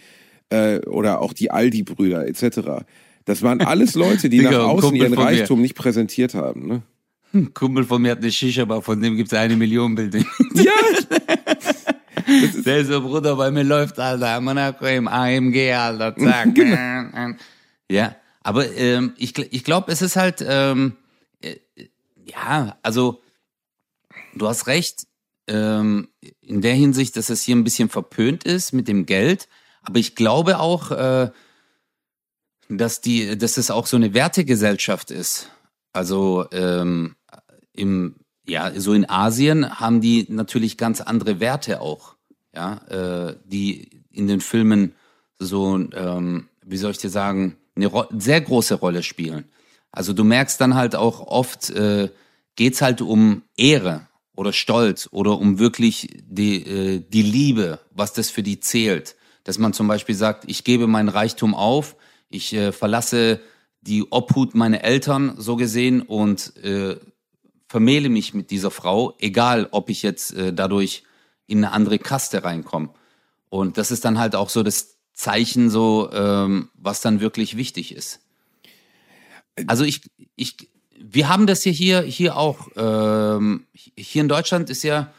[0.50, 2.84] Äh, oder auch die Aldi-Brüder etc.
[3.24, 6.66] Das waren alles Leute, die nach außen ihren Reichtum nicht präsentiert haben.
[6.66, 6.82] Ne?
[7.34, 10.20] Ein Kumpel von mir hat eine Shisha-Bar, von dem gibt's eine Million Bilder.
[10.54, 10.72] Ja!
[12.64, 16.54] Der ist so, Bruder, bei mir läuft, Alter, Monaco im AMG, Alter, zack.
[16.54, 17.34] genau.
[17.90, 20.96] Ja, aber ähm, ich, ich glaube, es ist halt, ähm,
[21.40, 21.56] äh,
[22.26, 23.22] ja, also
[24.34, 25.06] du hast recht,
[25.46, 26.08] ähm,
[26.42, 29.48] in der Hinsicht, dass es hier ein bisschen verpönt ist mit dem Geld,
[29.82, 31.30] aber ich glaube auch, äh,
[32.68, 35.50] dass die, dass es auch so eine Wertegesellschaft ist.
[35.92, 37.16] Also ähm,
[37.78, 38.16] im,
[38.46, 42.16] ja, so in Asien haben die natürlich ganz andere Werte auch,
[42.54, 44.94] ja, äh, die in den Filmen
[45.38, 49.44] so, ähm, wie soll ich dir sagen, eine sehr große Rolle spielen.
[49.92, 52.10] Also du merkst dann halt auch oft, äh,
[52.56, 58.30] geht's halt um Ehre oder Stolz oder um wirklich die, äh, die Liebe, was das
[58.30, 59.16] für die zählt.
[59.44, 61.96] Dass man zum Beispiel sagt, ich gebe meinen Reichtum auf,
[62.28, 63.40] ich äh, verlasse
[63.80, 66.96] die Obhut meiner Eltern so gesehen und äh,
[67.68, 71.04] vermähle mich mit dieser Frau, egal ob ich jetzt äh, dadurch
[71.46, 72.90] in eine andere Kaste reinkomme.
[73.50, 77.94] Und das ist dann halt auch so das Zeichen, so ähm, was dann wirklich wichtig
[77.94, 78.20] ist.
[79.66, 80.02] Also ich,
[80.36, 80.56] ich,
[80.98, 82.68] wir haben das hier hier, hier auch.
[82.76, 85.12] Ähm, hier in Deutschland ist ja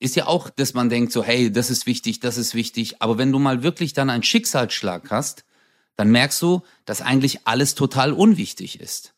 [0.00, 3.00] ist ja auch, dass man denkt so, hey, das ist wichtig, das ist wichtig.
[3.00, 5.44] Aber wenn du mal wirklich dann einen Schicksalsschlag hast,
[5.96, 9.13] dann merkst du, dass eigentlich alles total unwichtig ist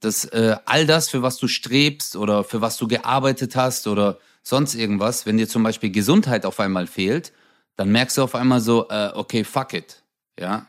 [0.00, 4.18] dass äh, all das, für was du strebst oder für was du gearbeitet hast oder
[4.42, 7.32] sonst irgendwas, wenn dir zum Beispiel Gesundheit auf einmal fehlt,
[7.76, 10.02] dann merkst du auf einmal so, äh, okay, fuck it,
[10.38, 10.66] ja,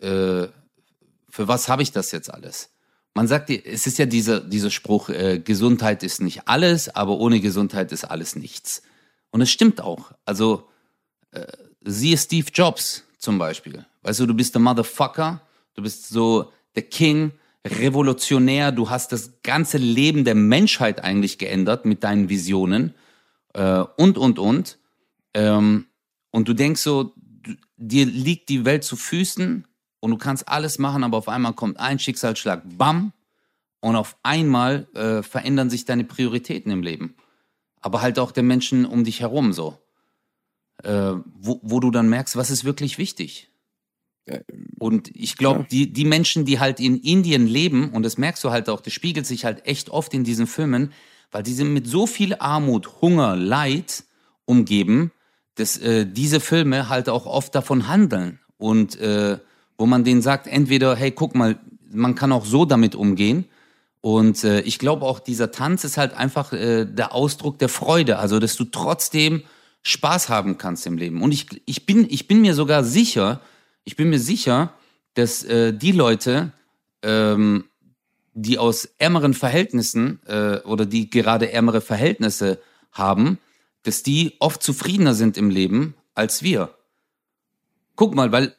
[0.00, 0.48] äh,
[1.28, 2.70] für was habe ich das jetzt alles?
[3.14, 7.40] Man sagt, es ist ja dieser dieser Spruch, äh, Gesundheit ist nicht alles, aber ohne
[7.40, 8.82] Gesundheit ist alles nichts.
[9.30, 10.12] Und es stimmt auch.
[10.24, 10.68] Also
[11.30, 11.46] äh,
[11.82, 13.84] siehe Steve Jobs zum Beispiel.
[14.02, 15.40] Weißt du, du bist der Motherfucker,
[15.74, 17.32] du bist so der King,
[17.66, 22.94] revolutionär, du hast das ganze Leben der Menschheit eigentlich geändert mit deinen Visionen
[23.54, 24.78] äh, und, und, und.
[25.34, 25.86] Ähm,
[26.30, 29.66] und du denkst so, du, dir liegt die Welt zu Füßen
[30.00, 33.12] und du kannst alles machen, aber auf einmal kommt ein Schicksalsschlag, bam,
[33.80, 37.14] und auf einmal äh, verändern sich deine Prioritäten im Leben.
[37.80, 39.78] Aber halt auch der Menschen um dich herum so.
[40.82, 43.50] Äh, wo, wo du dann merkst, was ist wirklich wichtig.
[44.78, 45.66] Und ich glaube, ja.
[45.70, 48.92] die, die Menschen, die halt in Indien leben, und das merkst du halt auch, das
[48.92, 50.92] spiegelt sich halt echt oft in diesen Filmen,
[51.30, 54.04] weil die sind mit so viel Armut, Hunger, Leid
[54.44, 55.12] umgeben,
[55.54, 58.38] dass äh, diese Filme halt auch oft davon handeln.
[58.58, 59.38] Und äh,
[59.78, 61.58] wo man denen sagt, entweder, hey, guck mal,
[61.90, 63.46] man kann auch so damit umgehen,
[64.06, 68.20] Und äh, ich glaube auch, dieser Tanz ist halt einfach äh, der Ausdruck der Freude,
[68.20, 69.42] also dass du trotzdem
[69.82, 71.22] Spaß haben kannst im Leben.
[71.22, 73.40] Und ich, ich, bin, ich bin mir sogar sicher,
[73.86, 74.74] ich bin mir sicher,
[75.14, 76.52] dass äh, die Leute,
[77.02, 77.64] ähm,
[78.34, 82.60] die aus ärmeren Verhältnissen äh, oder die gerade ärmere Verhältnisse
[82.92, 83.38] haben,
[83.84, 86.74] dass die oft zufriedener sind im Leben als wir.
[87.94, 88.54] Guck mal, weil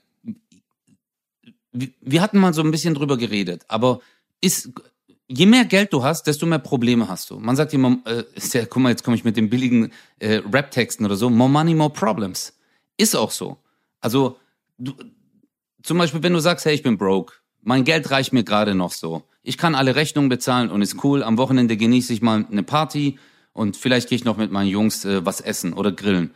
[1.73, 3.99] wir hatten mal so ein bisschen drüber geredet, aber
[4.41, 4.71] ist
[5.27, 7.37] je mehr Geld du hast, desto mehr Probleme hast du.
[7.37, 8.23] Man sagt immer, äh,
[8.53, 11.75] ja, guck mal, jetzt komme ich mit den billigen äh, Rap-Texten oder so, more money,
[11.75, 12.57] more problems.
[12.95, 13.57] Ist auch so.
[13.99, 14.39] Also,
[14.77, 14.93] du,
[15.87, 18.91] zum Beispiel, wenn du sagst, hey, ich bin broke, mein Geld reicht mir gerade noch
[18.91, 19.23] so.
[19.41, 21.23] Ich kann alle Rechnungen bezahlen und ist cool.
[21.23, 23.17] Am Wochenende genieße ich mal eine Party
[23.53, 26.31] und vielleicht gehe ich noch mit meinen Jungs äh, was essen oder grillen.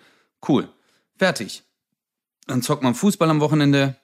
[0.47, 0.69] Cool.
[1.17, 1.63] Fertig.
[2.47, 3.97] Dann zockt man Fußball am Wochenende,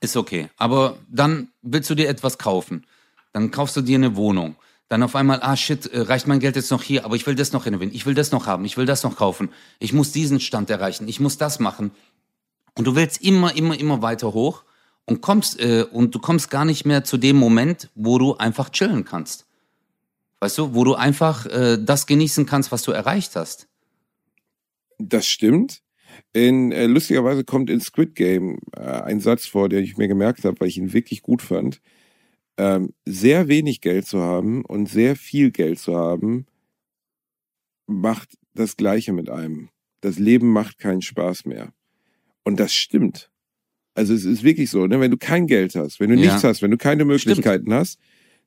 [0.00, 0.48] ist okay.
[0.56, 2.86] Aber dann willst du dir etwas kaufen.
[3.32, 4.54] Dann kaufst du dir eine Wohnung.
[4.88, 7.34] Dann auf einmal, ah shit, äh, reicht mein Geld jetzt noch hier, aber ich will
[7.34, 9.50] das noch renovieren, ich will das noch haben, ich will das noch kaufen,
[9.80, 11.90] ich muss diesen Stand erreichen, ich muss das machen.
[12.76, 14.62] Und du willst immer, immer, immer weiter hoch
[15.08, 18.70] und kommst äh, und du kommst gar nicht mehr zu dem Moment, wo du einfach
[18.70, 19.46] chillen kannst.
[20.40, 23.68] Weißt du, wo du einfach äh, das genießen kannst, was du erreicht hast.
[24.98, 25.82] Das stimmt.
[26.32, 30.44] In, äh, lustigerweise kommt in Squid Game äh, ein Satz vor, den ich mir gemerkt
[30.44, 31.80] habe, weil ich ihn wirklich gut fand.
[32.58, 36.46] Ähm, sehr wenig Geld zu haben und sehr viel Geld zu haben,
[37.86, 39.70] macht das Gleiche mit einem.
[40.00, 41.72] Das Leben macht keinen Spaß mehr.
[42.44, 43.30] Und das stimmt.
[43.98, 45.00] Also es ist wirklich so, ne?
[45.00, 46.26] wenn du kein Geld hast, wenn du ja.
[46.26, 47.74] nichts hast, wenn du keine Möglichkeiten stimmt.
[47.74, 47.98] hast,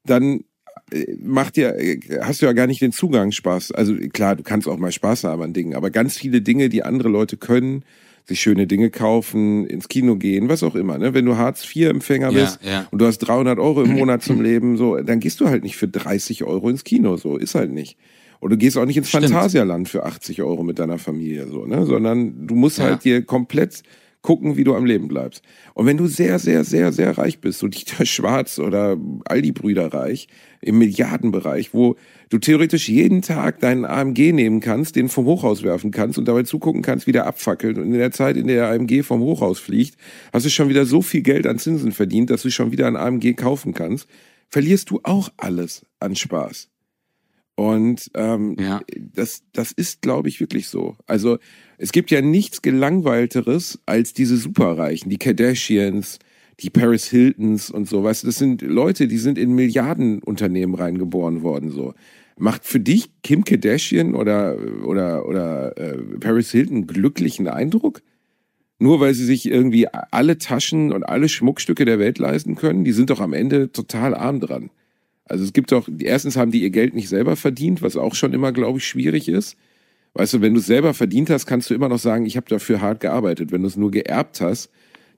[0.05, 0.45] dann
[0.91, 3.73] äh, macht dir, äh, hast du ja gar nicht den Zugang Spaß.
[3.73, 6.83] Also klar, du kannst auch mal Spaß haben an Dingen, aber ganz viele Dinge, die
[6.83, 7.83] andere Leute können,
[8.25, 10.97] sich schöne Dinge kaufen, ins Kino gehen, was auch immer.
[10.97, 11.13] Ne?
[11.13, 12.87] Wenn du Hartz-IV-Empfänger bist ja, ja.
[12.91, 15.75] und du hast 300 Euro im Monat zum Leben, so, dann gehst du halt nicht
[15.75, 17.97] für 30 Euro ins Kino, so ist halt nicht.
[18.39, 19.25] Und du gehst auch nicht ins Stimmt.
[19.25, 21.85] Phantasialand für 80 Euro mit deiner Familie, so, ne?
[21.85, 22.85] Sondern du musst ja.
[22.85, 23.83] halt dir komplett
[24.21, 25.43] gucken, wie du am Leben bleibst.
[25.73, 30.27] Und wenn du sehr, sehr, sehr, sehr reich bist, so Dieter Schwarz oder Aldi-Brüder reich,
[30.61, 31.95] im Milliardenbereich, wo
[32.29, 36.43] du theoretisch jeden Tag deinen AMG nehmen kannst, den vom Hochhaus werfen kannst und dabei
[36.43, 37.77] zugucken kannst, wie der abfackelt.
[37.77, 39.97] Und in der Zeit, in der der AMG vom Hochhaus fliegt,
[40.31, 42.95] hast du schon wieder so viel Geld an Zinsen verdient, dass du schon wieder ein
[42.95, 44.07] AMG kaufen kannst.
[44.49, 46.70] Verlierst du auch alles an Spaß.
[47.61, 48.81] Und ähm, ja.
[49.13, 50.97] das, das ist, glaube ich, wirklich so.
[51.05, 51.37] Also
[51.77, 56.17] es gibt ja nichts Gelangweilteres als diese Superreichen, die Kardashians,
[56.59, 58.03] die Paris Hiltons und so.
[58.03, 61.69] Weißt du, das sind Leute, die sind in Milliardenunternehmen reingeboren worden.
[61.69, 61.93] So
[62.35, 68.01] macht für dich Kim Kardashian oder oder oder äh, Paris Hilton glücklichen Eindruck?
[68.79, 72.93] Nur weil sie sich irgendwie alle Taschen und alle Schmuckstücke der Welt leisten können, die
[72.93, 74.71] sind doch am Ende total arm dran.
[75.31, 78.33] Also es gibt doch, erstens haben die ihr Geld nicht selber verdient, was auch schon
[78.33, 79.55] immer, glaube ich, schwierig ist.
[80.13, 82.49] Weißt du, wenn du es selber verdient hast, kannst du immer noch sagen, ich habe
[82.49, 83.53] dafür hart gearbeitet.
[83.53, 84.69] Wenn du es nur geerbt hast,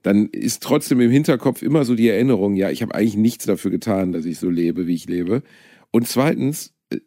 [0.02, 3.72] dann ist trotzdem im Hinterkopf immer so die Erinnerung, ja, ich habe eigentlich nichts dafür
[3.72, 5.42] getan, dass ich so lebe, wie ich lebe.
[5.90, 6.98] Und zweitens, äh,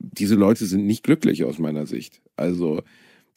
[0.00, 2.20] diese Leute sind nicht glücklich aus meiner Sicht.
[2.34, 2.82] Also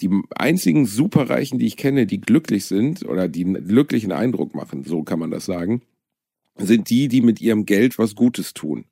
[0.02, 4.86] die einzigen Superreichen, die ich kenne, die glücklich sind oder die einen glücklichen Eindruck machen,
[4.86, 5.84] so kann man das sagen,
[6.58, 8.86] sind die, die mit ihrem Geld was Gutes tun.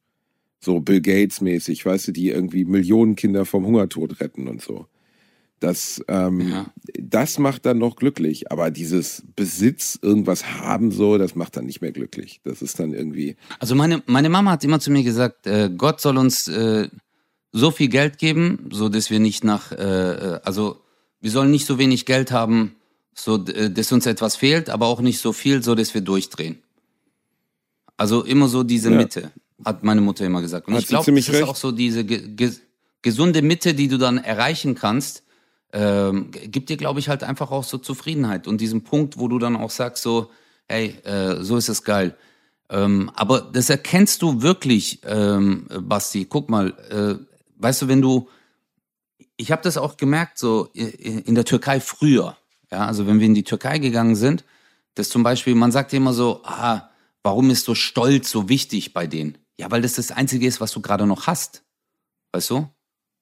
[0.59, 4.87] So Bill Gates mäßig, weißt du, die irgendwie Millionen Kinder vom Hungertod retten und so.
[5.59, 6.65] Das, ähm, ja.
[6.99, 8.51] das macht dann noch glücklich.
[8.51, 12.41] Aber dieses Besitz, irgendwas haben so, das macht dann nicht mehr glücklich.
[12.43, 13.37] Das ist dann irgendwie.
[13.59, 16.89] Also meine, meine Mama hat immer zu mir gesagt, äh, Gott soll uns äh,
[17.51, 20.81] so viel Geld geben, so dass wir nicht nach, äh, äh also
[21.21, 22.75] wir sollen nicht so wenig Geld haben,
[23.15, 26.59] so äh, dass uns etwas fehlt, aber auch nicht so viel, so dass wir durchdrehen.
[27.95, 28.97] Also immer so diese ja.
[28.97, 29.31] Mitte
[29.65, 30.67] hat meine Mutter immer gesagt.
[30.67, 32.51] Und hat ich glaube, das ist auch so diese ge ge
[33.01, 35.23] gesunde Mitte, die du dann erreichen kannst,
[35.71, 39.39] ähm, gibt dir, glaube ich, halt einfach auch so Zufriedenheit und diesen Punkt, wo du
[39.39, 40.29] dann auch sagst so,
[40.67, 42.15] hey, äh, so ist es geil.
[42.69, 46.25] Ähm, aber das erkennst du wirklich, ähm, Basti.
[46.25, 47.23] Guck mal, äh,
[47.57, 48.27] weißt du, wenn du,
[49.37, 52.35] ich habe das auch gemerkt, so in der Türkei früher.
[52.71, 54.43] Ja, also wenn wir in die Türkei gegangen sind,
[54.95, 56.89] dass zum Beispiel, man sagt immer so, ah,
[57.23, 59.37] warum ist so Stolz so wichtig bei denen?
[59.59, 61.63] Ja, weil das das Einzige ist, was du gerade noch hast.
[62.31, 62.69] Weißt du?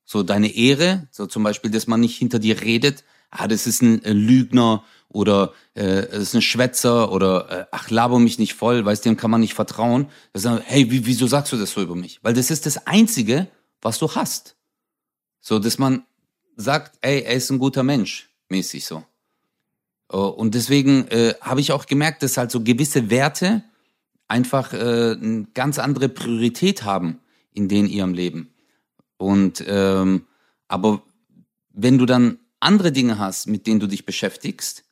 [0.04, 3.82] So deine Ehre, so zum Beispiel, dass man nicht hinter dir redet, ah, das ist
[3.82, 8.54] ein äh, Lügner oder äh, das ist ein Schwätzer oder äh, ach, laber mich nicht
[8.54, 10.10] voll, weißt dem kann man nicht vertrauen.
[10.34, 12.20] Das ist, hey, wie, wieso sagst du das so über mich?
[12.24, 13.48] Weil das ist das Einzige,
[13.82, 14.56] was du hast.
[15.40, 16.06] So, dass man
[16.56, 19.04] sagt, ey, er ist ein guter Mensch, mäßig so.
[20.10, 23.64] Oh, und deswegen äh, habe ich auch gemerkt, dass halt so gewisse Werte
[24.28, 27.20] einfach äh, eine ganz andere Priorität haben
[27.54, 28.54] in den ihrem Leben.
[29.18, 30.26] Und ähm,
[30.68, 31.04] aber
[31.72, 34.84] wenn du dann andere Dinge hast, mit denen du dich beschäftigst,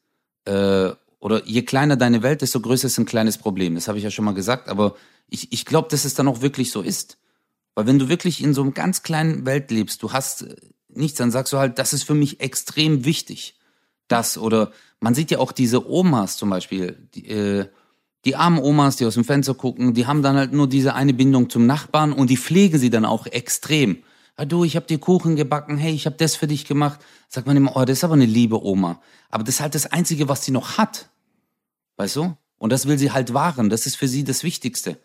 [0.46, 3.76] äh, oder je kleiner deine Welt, desto größer ist ein kleines Problem.
[3.76, 4.96] Das habe ich ja schon mal gesagt, aber
[5.30, 7.18] ich, ich glaube, dass es dann auch wirklich so ist.
[7.76, 10.56] Weil wenn du wirklich in so einem ganz kleinen Welt lebst, du hast äh,
[10.90, 13.58] nichts, dann sagst du halt, das ist für mich extrem wichtig.
[14.08, 17.70] Das oder man sieht ja auch diese Omas zum Beispiel, die, äh,
[18.26, 21.14] die armen Omas, die aus dem Fenster gucken, die haben dann halt nur diese eine
[21.14, 24.04] Bindung zum Nachbarn und die pflegen sie dann auch extrem.
[24.36, 27.00] Ah, du, ich habe dir Kuchen gebacken, hey, ich habe das für dich gemacht.
[27.30, 29.00] Sagt man immer, oh, das ist aber eine liebe Oma.
[29.30, 31.10] Aber das ist halt das Einzige, was sie noch hat.
[31.98, 32.36] Weißt du?
[32.58, 33.70] Und das will sie halt wahren.
[33.70, 34.98] Das ist für sie das Wichtigste.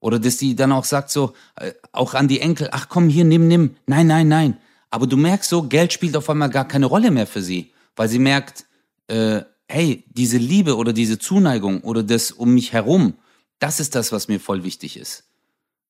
[0.00, 3.24] Oder dass sie dann auch sagt so, äh, auch an die Enkel, ach komm, hier,
[3.24, 3.76] nimm, nimm.
[3.86, 4.56] Nein, nein, nein.
[4.90, 7.72] Aber du merkst so, Geld spielt auf einmal gar keine Rolle mehr für sie.
[7.94, 8.66] Weil sie merkt,
[9.06, 9.42] äh,
[9.72, 13.14] hey, diese Liebe oder diese Zuneigung oder das um mich herum,
[13.58, 15.24] das ist das, was mir voll wichtig ist.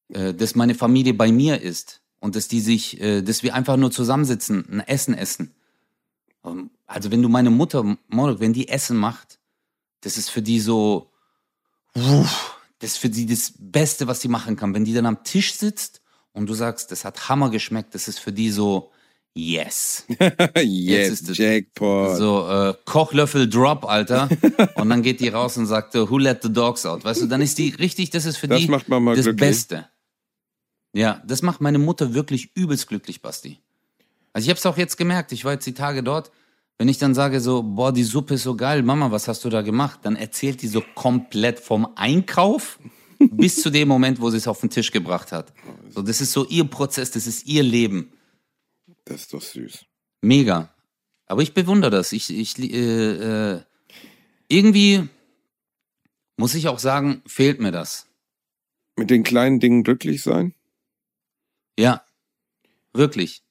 [0.08, 3.76] Äh, dass meine Familie bei mir ist und dass die sich, äh, dass wir einfach
[3.76, 5.52] nur zusammensitzen, ein Essen essen.
[6.44, 9.40] Ähm, also wenn du meine Mutter, wenn die Essen macht,
[10.02, 11.10] das ist für die so,
[11.94, 14.74] uff, das ist für die das Beste, was sie machen kann.
[14.74, 16.02] Wenn die dann am Tisch sitzt
[16.32, 18.92] und du sagst, das hat Hammer geschmeckt, das ist für die so,
[19.34, 20.06] yes.
[20.62, 22.16] yes, Jackpot.
[22.16, 24.28] So, äh, Kochlöffel Drop, Alter.
[24.76, 27.04] und dann geht die raus und sagt, who let the dogs out?
[27.04, 29.36] Weißt du, dann ist die richtig, das ist für das die das glücklich.
[29.36, 29.86] Beste.
[30.94, 33.58] Ja, das macht meine Mutter wirklich übelst glücklich, Basti.
[34.32, 36.30] Also ich habe es auch jetzt gemerkt, ich war jetzt die Tage dort,
[36.78, 39.48] wenn ich dann sage so, boah, die Suppe ist so geil, Mama, was hast du
[39.48, 40.00] da gemacht?
[40.02, 42.78] Dann erzählt die so komplett vom Einkauf
[43.18, 45.52] bis zu dem Moment, wo sie es auf den Tisch gebracht hat.
[45.90, 48.12] So, das ist so ihr Prozess, das ist ihr Leben.
[49.04, 49.84] Das ist doch süß.
[50.22, 50.74] Mega.
[51.26, 52.12] Aber ich bewundere das.
[52.12, 53.62] Ich, ich, äh, äh,
[54.48, 55.08] irgendwie
[56.36, 58.06] muss ich auch sagen, fehlt mir das.
[58.96, 60.54] Mit den kleinen Dingen glücklich sein?
[61.78, 62.04] Ja,
[62.92, 63.42] wirklich.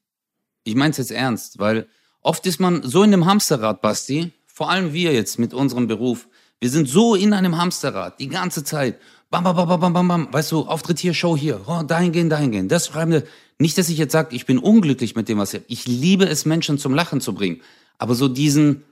[0.63, 1.87] Ich meine es jetzt ernst, weil
[2.21, 6.27] oft ist man so in einem Hamsterrad, Basti, vor allem wir jetzt mit unserem Beruf,
[6.59, 8.99] wir sind so in einem Hamsterrad die ganze Zeit.
[9.31, 10.27] Bam, bam, bam, bam, bam, bam, bam.
[10.33, 12.67] Weißt du, Auftritt hier, Show hier, oh, dahin gehen, dahin gehen.
[12.67, 13.23] Das schreiben wir.
[13.59, 15.61] Nicht, dass ich jetzt sage, ich bin unglücklich mit dem, was ich.
[15.67, 17.61] Ich liebe es, Menschen zum Lachen zu bringen.
[17.97, 18.83] Aber so diesen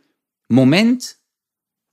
[0.47, 1.17] Moment,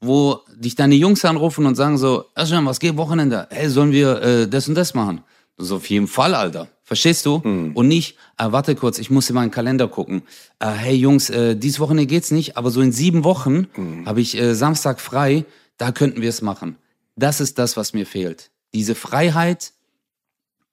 [0.01, 3.49] wo dich deine Jungs anrufen und sagen so, Özcan, was geht Wochenende?
[3.51, 5.22] Hey, sollen wir äh, das und das machen?
[5.59, 6.68] Ist auf jeden Fall, Alter.
[6.84, 7.42] Verstehst du?
[7.42, 7.72] Hm.
[7.74, 10.22] Und nicht, äh, warte kurz, ich muss in meinen Kalender gucken.
[10.61, 14.07] Äh, hey Jungs, äh, dieses Wochenende geht's nicht, aber so in sieben Wochen Hm.
[14.07, 15.47] habe ich äh, Samstag frei,
[15.78, 16.76] da könnten wir es machen.
[17.16, 18.50] Das ist das, was mir fehlt.
[18.74, 19.72] Diese Freiheit,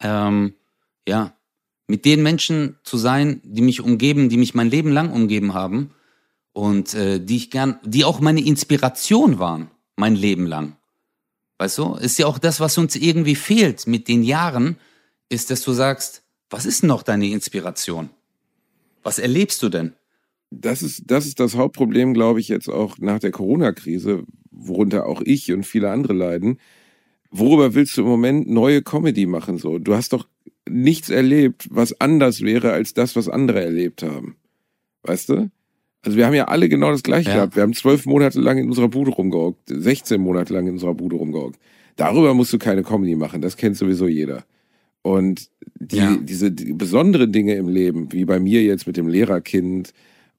[0.01, 0.55] ähm,
[1.07, 1.33] ja,
[1.87, 5.91] mit den Menschen zu sein, die mich umgeben, die mich mein Leben lang umgeben haben
[6.51, 10.75] und äh, die ich gern, die auch meine Inspiration waren, mein Leben lang.
[11.57, 14.77] Weißt du, ist ja auch das, was uns irgendwie fehlt mit den Jahren,
[15.29, 18.09] ist, dass du sagst, was ist noch deine Inspiration?
[19.01, 19.93] Was erlebst du denn?
[20.61, 25.21] Das ist, das ist das Hauptproblem, glaube ich, jetzt auch nach der Corona-Krise, worunter auch
[25.23, 26.59] ich und viele andere leiden.
[27.31, 29.57] Worüber willst du im Moment neue Comedy machen?
[29.57, 30.27] So, du hast doch
[30.69, 34.35] nichts erlebt, was anders wäre als das, was andere erlebt haben.
[35.03, 35.49] Weißt du?
[36.03, 37.35] Also wir haben ja alle genau das Gleiche Ja.
[37.37, 37.55] gehabt.
[37.55, 41.15] Wir haben zwölf Monate lang in unserer Bude rumgehockt, 16 Monate lang in unserer Bude
[41.15, 41.59] rumgehockt.
[41.95, 44.45] Darüber musst du keine Comedy machen, das kennt sowieso jeder.
[45.01, 45.49] Und
[45.79, 46.17] die, Ja.
[46.21, 49.93] diese die besonderen Dinge im Leben, wie bei mir jetzt mit dem Lehrerkind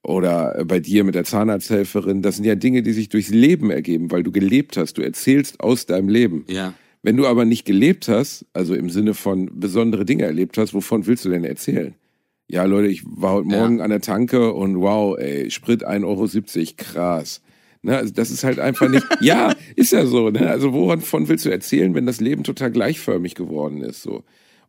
[0.05, 4.11] oder bei dir mit der Zahnarzthelferin, das sind ja Dinge, die sich durchs Leben ergeben,
[4.11, 4.98] weil du gelebt hast.
[4.98, 6.44] Du erzählst aus deinem Leben.
[6.48, 6.74] Ja.
[7.02, 11.07] Wenn du aber nicht gelebt hast, also im Sinne von besondere Dinge erlebt hast, wovon
[11.07, 11.94] willst du denn erzählen?
[12.48, 13.59] Ja, Leute, ich war heute Ja.
[13.59, 17.42] Morgen an der Tanke und wow, ey, Sprit 1,70 Euro, krass.
[17.82, 19.07] Ne, also das ist halt einfach nicht.
[19.20, 20.30] ja, ist ja so.
[20.30, 20.48] Ne?
[20.48, 24.02] Also wovon willst du erzählen, wenn das Leben total gleichförmig geworden ist?
[24.02, 24.24] So.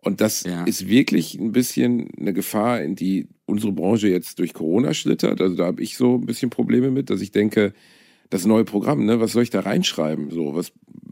[0.06, 0.64] Und das Ja.
[0.66, 5.42] ist wirklich ein bisschen eine Gefahr, in die unsere Branche jetzt durch Corona schlittert.
[5.42, 7.74] Also da habe ich so ein bisschen Probleme mit, dass ich denke,
[8.30, 10.30] das neue Programm, ne, was soll ich da reinschreiben?
[10.32, 10.72] So, was,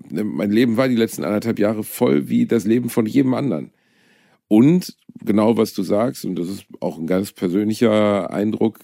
[0.10, 3.72] ne, mein Leben war die letzten anderthalb Jahre voll wie das Leben von jedem anderen.
[4.48, 8.80] Und genau was du sagst, und das ist auch ein ganz persönlicher Eindruck,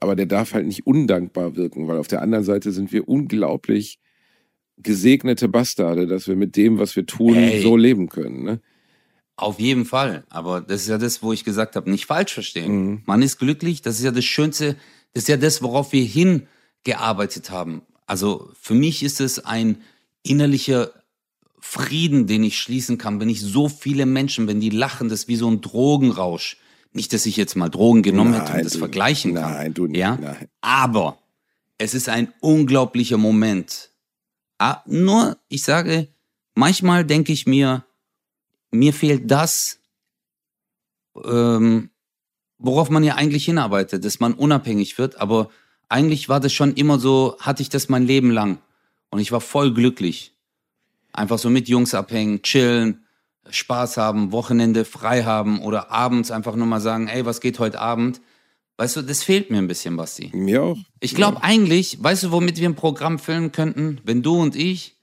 [0.00, 3.98] aber der darf halt nicht undankbar wirken, weil auf der anderen Seite sind wir unglaublich
[4.78, 7.60] gesegnete Bastarde, dass wir mit dem, was wir tun, Ey.
[7.62, 8.42] so leben können.
[8.42, 8.60] Ne?
[9.42, 10.24] Auf jeden Fall.
[10.30, 12.72] Aber das ist ja das, wo ich gesagt habe, nicht falsch verstehen.
[12.86, 13.02] Mhm.
[13.06, 14.76] Man ist glücklich, das ist ja das Schönste,
[15.14, 17.82] das ist ja das, worauf wir hingearbeitet haben.
[18.06, 19.78] Also für mich ist es ein
[20.22, 20.90] innerlicher
[21.58, 25.28] Frieden, den ich schließen kann, wenn ich so viele Menschen, wenn die lachen, das ist
[25.28, 26.56] wie so ein Drogenrausch.
[26.92, 29.52] Nicht, dass ich jetzt mal Drogen genommen hätte Nein, und das du- vergleichen kann.
[29.52, 30.18] nein, du nicht, ja?
[30.20, 30.48] nein.
[30.60, 31.18] Aber
[31.78, 33.90] es ist ein unglaublicher Moment.
[34.58, 36.08] Ah, nur, ich sage,
[36.54, 37.84] manchmal denke ich mir,
[38.72, 39.78] mir fehlt das,
[41.24, 41.90] ähm,
[42.58, 45.20] worauf man ja eigentlich hinarbeitet, dass man unabhängig wird.
[45.20, 45.50] Aber
[45.88, 48.58] eigentlich war das schon immer so, hatte ich das mein Leben lang.
[49.10, 50.34] Und ich war voll glücklich.
[51.12, 53.04] Einfach so mit Jungs abhängen, chillen,
[53.50, 57.80] Spaß haben, Wochenende frei haben oder abends einfach nur mal sagen, ey, was geht heute
[57.80, 58.20] Abend?
[58.78, 60.30] Weißt du, das fehlt mir ein bisschen, Basti.
[60.32, 60.78] Mir auch.
[61.00, 61.42] Ich glaube ja.
[61.42, 64.00] eigentlich, weißt du, womit wir ein Programm filmen könnten?
[64.04, 64.96] Wenn du und ich,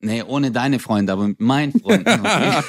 [0.00, 2.08] nee, ohne deine Freunde, aber mit meinen Freunden.
[2.08, 2.62] Okay?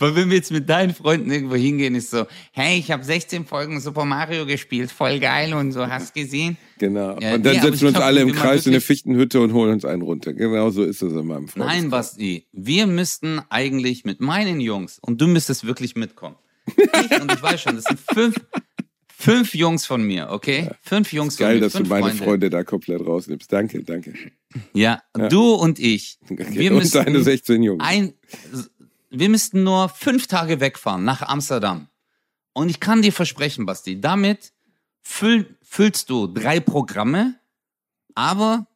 [0.00, 3.44] Weil wenn wir jetzt mit deinen Freunden irgendwo hingehen, ist so, hey, ich habe 16
[3.44, 6.56] Folgen Super Mario gespielt, voll geil und so, hast gesehen?
[6.78, 7.18] Genau.
[7.20, 9.52] Ja, und dann nee, setzen wir uns glaub, alle im Kreis in eine Fichtenhütte und
[9.52, 10.32] holen uns einen runter.
[10.32, 11.66] Genau so ist es in meinem Freund.
[11.66, 16.36] Nein, Basti, wir müssten eigentlich mit meinen Jungs, und du müsstest wirklich mitkommen.
[16.66, 18.36] Ich, und ich weiß schon, das sind fünf,
[19.08, 20.64] fünf Jungs von mir, okay?
[20.64, 20.76] Ja.
[20.80, 21.60] Fünf Jungs geil, von mir.
[21.60, 22.24] Geil, dass du meine Freunde.
[22.24, 23.52] Freunde da komplett rausnimmst.
[23.52, 24.14] Danke, danke.
[24.72, 25.28] Ja, ja.
[25.28, 26.18] du und ich.
[26.28, 27.84] Wir und deine 16 Jungs.
[27.84, 28.14] Ein,
[29.10, 31.88] wir müssten nur fünf Tage wegfahren nach Amsterdam.
[32.52, 34.52] Und ich kann dir versprechen, Basti, damit
[35.02, 37.36] füll, füllst du drei Programme,
[38.14, 38.66] aber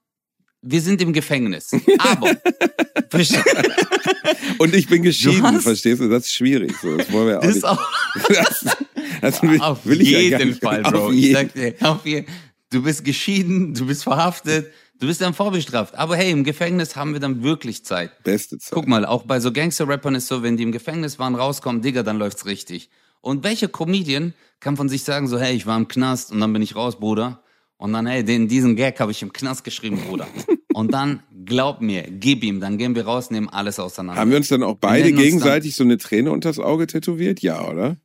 [0.62, 1.72] wir sind im Gefängnis.
[1.98, 2.36] Aber.
[4.58, 6.08] und ich bin geschieden, hast, verstehst du?
[6.08, 6.74] Das ist schwierig.
[6.80, 7.64] So, das wollen wir auch nicht.
[7.64, 7.90] Auch,
[8.28, 8.76] das,
[9.20, 11.06] das will, auf will jeden ja Fall, Bro.
[11.06, 11.48] Auf jeden.
[11.48, 12.26] Ich sag dir, auf jeden,
[12.70, 15.94] du bist geschieden, du bist verhaftet, du bist dann vorbestraft.
[15.94, 18.22] Aber hey, im Gefängnis haben wir dann wirklich Zeit.
[18.22, 18.72] Beste Zeit.
[18.72, 22.02] Guck mal, auch bei so Gangster-Rappern ist so, wenn die im Gefängnis waren, rauskommen, Digga,
[22.02, 22.90] dann läuft's richtig.
[23.20, 26.52] Und welcher Comedian kann von sich sagen so, hey, ich war im Knast und dann
[26.52, 27.42] bin ich raus, Bruder?
[27.76, 30.26] Und dann, hey, den, diesen Gag habe ich im Knast geschrieben, Bruder.
[30.74, 34.20] Und dann, glaub mir, gib ihm, dann gehen wir raus, nehmen alles auseinander.
[34.20, 37.40] Haben wir uns dann auch beide gegenseitig so eine Träne unters Auge tätowiert?
[37.42, 37.96] Ja, oder?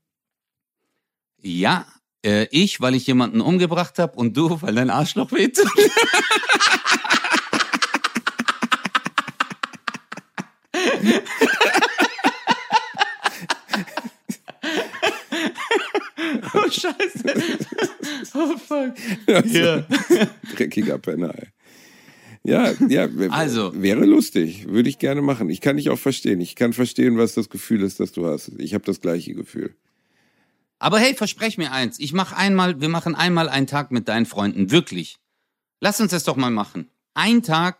[1.42, 1.88] Ja,
[2.26, 5.60] äh, ich, weil ich jemanden umgebracht habe und du, weil dein Arschloch weht.
[16.54, 17.34] oh, scheiße.
[18.34, 18.94] Oh, fuck.
[19.46, 19.86] Ja.
[20.56, 21.48] Dreckiger Penner, ey.
[22.44, 25.50] Ja, ja, also, wäre lustig, würde ich gerne machen.
[25.50, 26.40] Ich kann dich auch verstehen.
[26.40, 28.54] Ich kann verstehen, was das Gefühl ist, das du hast.
[28.58, 29.76] Ich habe das gleiche Gefühl.
[30.80, 32.00] Aber hey, versprech mir eins.
[32.00, 34.72] Ich mach einmal, wir machen einmal einen Tag mit deinen Freunden.
[34.72, 35.18] Wirklich.
[35.82, 36.90] Lass uns das doch mal machen.
[37.14, 37.78] Ein Tag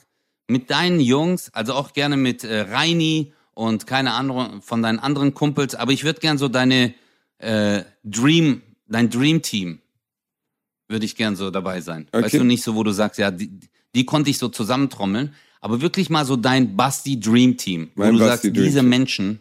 [0.48, 5.34] mit deinen Jungs, also auch gerne mit äh, Reini und keine andere von deinen anderen
[5.34, 5.76] Kumpels.
[5.76, 6.94] Aber ich würde gern so deine
[7.38, 9.80] äh, Dream, dein Dream Team
[10.90, 12.08] würde ich gern so dabei sein.
[12.12, 12.26] Okay.
[12.26, 13.60] Weißt du nicht so, wo du sagst, ja, die,
[13.96, 18.14] die konnte ich so zusammentrommeln, aber wirklich mal so dein Basti Dream Team, wo mein
[18.14, 19.40] du Basti sagst, Dream diese Menschen,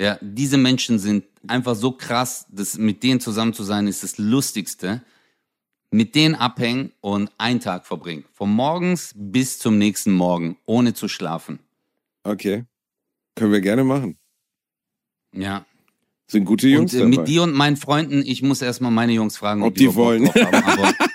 [0.00, 4.18] ja, diese Menschen sind einfach so krass, dass mit denen zusammen zu sein ist das
[4.18, 5.02] Lustigste.
[5.90, 8.24] Mit denen abhängen und einen Tag verbringen.
[8.32, 11.60] Von morgens bis zum nächsten Morgen, ohne zu schlafen.
[12.24, 12.64] Okay.
[13.36, 14.16] Können wir gerne machen.
[15.32, 15.64] Ja.
[16.26, 16.94] Sind gute Jungs.
[16.94, 19.74] Und äh, mit dir und meinen Freunden, ich muss erstmal meine Jungs fragen, ob, ob
[19.74, 20.28] die, die wollen.
[20.34, 20.94] Haben.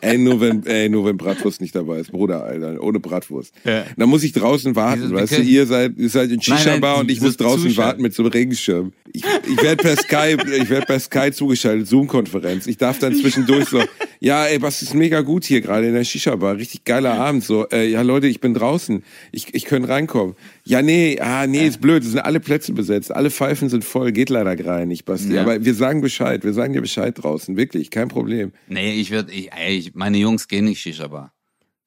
[0.00, 3.54] ey, nur wenn, ey, nur wenn Bratwurst nicht dabei ist, Bruder, Alter, ohne Bratwurst.
[3.64, 3.84] Ja.
[3.96, 7.20] Dann muss ich draußen warten, weißt du, ihr seid, ihr seid in Shisha-Bar und ich
[7.20, 7.84] muss draußen Zuschauer.
[7.84, 8.92] warten mit so einem Regenschirm.
[9.12, 12.66] Ich, ich werde per Sky, ich werde per Sky zugeschaltet, Zoom-Konferenz.
[12.66, 13.82] Ich darf dann zwischendurch so,
[14.20, 17.66] ja, ey, was ist mega gut hier gerade in der Shisha-Bar, richtig geiler Abend, so,
[17.68, 20.36] äh, ja Leute, ich bin draußen, ich, ich könnte reinkommen.
[20.64, 24.12] Ja, nee, ah, nee, ist blöd, es sind alle Plätze besetzt, alle Pfeifen sind voll,
[24.12, 25.34] geht leider gerade nicht, Basti.
[25.34, 25.42] Ja.
[25.42, 28.52] Aber wir sagen Bescheid, wir sagen dir Bescheid draußen, wirklich, kein Problem.
[28.68, 31.32] Nee, ich würde, ich, ey, meine Jungs gehen nicht Shisha-Bar.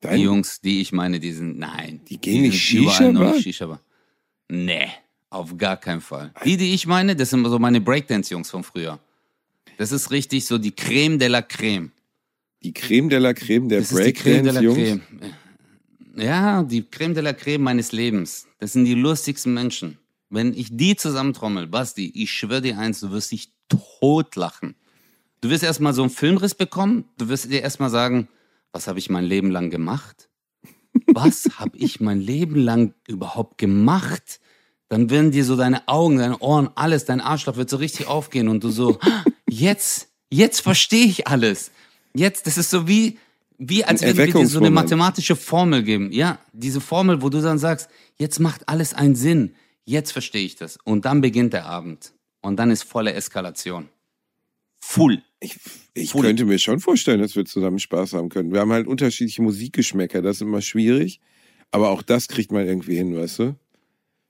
[0.04, 2.02] Die Jungs, die ich meine, die sind, nein.
[2.10, 3.40] Die gehen die nicht Shisha-Bar?
[3.40, 3.80] Shisha
[4.50, 4.88] nee,
[5.30, 6.34] auf gar keinen Fall.
[6.46, 9.00] Die, die ich meine, das sind so meine Breakdance-Jungs von früher.
[9.78, 11.92] Das ist richtig so die Creme de la Creme.
[12.62, 15.02] Die Creme de la Creme der Breakdance-Jungs?
[16.16, 18.48] Ja, die Creme de la Creme meines Lebens.
[18.60, 19.98] Das sind die lustigsten Menschen.
[20.30, 24.76] Wenn ich die zusammentrommel, Basti, ich schwöre dir eins, du wirst dich totlachen.
[25.44, 28.30] Du wirst erstmal so einen Filmriss bekommen, du wirst dir erstmal sagen,
[28.72, 30.30] was habe ich mein Leben lang gemacht?
[31.06, 34.40] Was habe ich mein Leben lang überhaupt gemacht?
[34.88, 38.48] Dann werden dir so deine Augen, deine Ohren, alles, dein Arschloch wird so richtig aufgehen
[38.48, 39.00] und du so,
[39.50, 41.72] jetzt, jetzt verstehe ich alles.
[42.14, 43.20] Jetzt, das ist so wie,
[43.58, 46.14] wie als würden wir dir so eine mathematische Formel geben.
[46.14, 49.56] Ja, diese Formel, wo du dann sagst, jetzt macht alles einen Sinn.
[49.84, 50.78] Jetzt verstehe ich das.
[50.86, 52.14] Und dann beginnt der Abend.
[52.42, 53.90] Und dann ist volle Eskalation.
[54.86, 55.24] Full.
[55.40, 55.60] Ich,
[55.94, 56.22] ich Full.
[56.22, 58.52] könnte mir schon vorstellen, dass wir zusammen Spaß haben können.
[58.52, 61.20] Wir haben halt unterschiedliche Musikgeschmäcker, das ist immer schwierig.
[61.72, 63.56] Aber auch das kriegt man irgendwie hin, weißt du?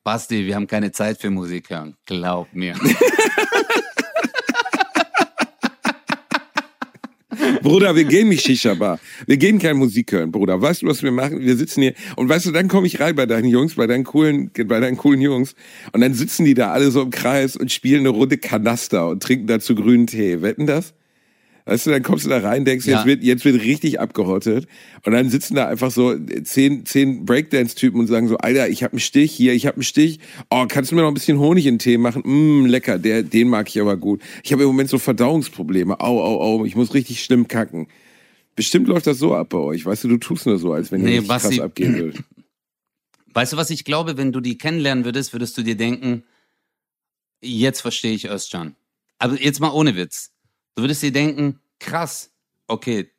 [0.03, 1.97] Basti, wir haben keine Zeit für Musik hören.
[2.05, 2.75] Glaub mir.
[7.61, 8.99] Bruder, wir gehen nicht Shisha-Bar.
[9.25, 10.61] Wir gehen kein Musik hören, Bruder.
[10.61, 11.39] Weißt du, was wir machen?
[11.39, 14.03] Wir sitzen hier und weißt du, dann komme ich rein bei deinen Jungs, bei deinen
[14.03, 15.55] coolen, bei deinen coolen Jungs
[15.91, 19.23] und dann sitzen die da alle so im Kreis und spielen eine Runde Kanaster und
[19.23, 20.41] trinken dazu grünen Tee.
[20.41, 20.93] Wetten das?
[21.65, 22.97] Weißt du, dann kommst du da rein, denkst, Ja.
[22.97, 24.67] jetzt wird, jetzt wird richtig abgehottet.
[25.05, 28.91] Und dann sitzen da einfach so zehn, zehn Breakdance-Typen und sagen so, Alter, ich hab
[28.91, 30.19] einen Stich hier, ich hab einen Stich.
[30.49, 32.21] Oh, kannst du mir noch ein bisschen Honig in den Tee machen?
[32.25, 34.21] Mm, lecker, der, den mag ich aber gut.
[34.43, 36.01] Ich habe im Moment so Verdauungsprobleme.
[36.01, 37.87] Au, au, au, ich muss richtig schlimm kacken.
[38.57, 39.85] Bestimmt läuft das so ab bei euch.
[39.85, 42.23] Weißt du, du tust nur so, als wenn ihr Nee, Basti- krass abgehen würdet.
[43.33, 46.23] Weißt du, was ich glaube, wenn du die kennenlernen würdest, würdest du dir denken,
[47.41, 48.75] jetzt verstehe ich Özcan.
[49.17, 50.32] Aber jetzt mal ohne Witz.
[50.75, 52.31] Du würdest dir denken, krass,
[52.67, 53.11] okay,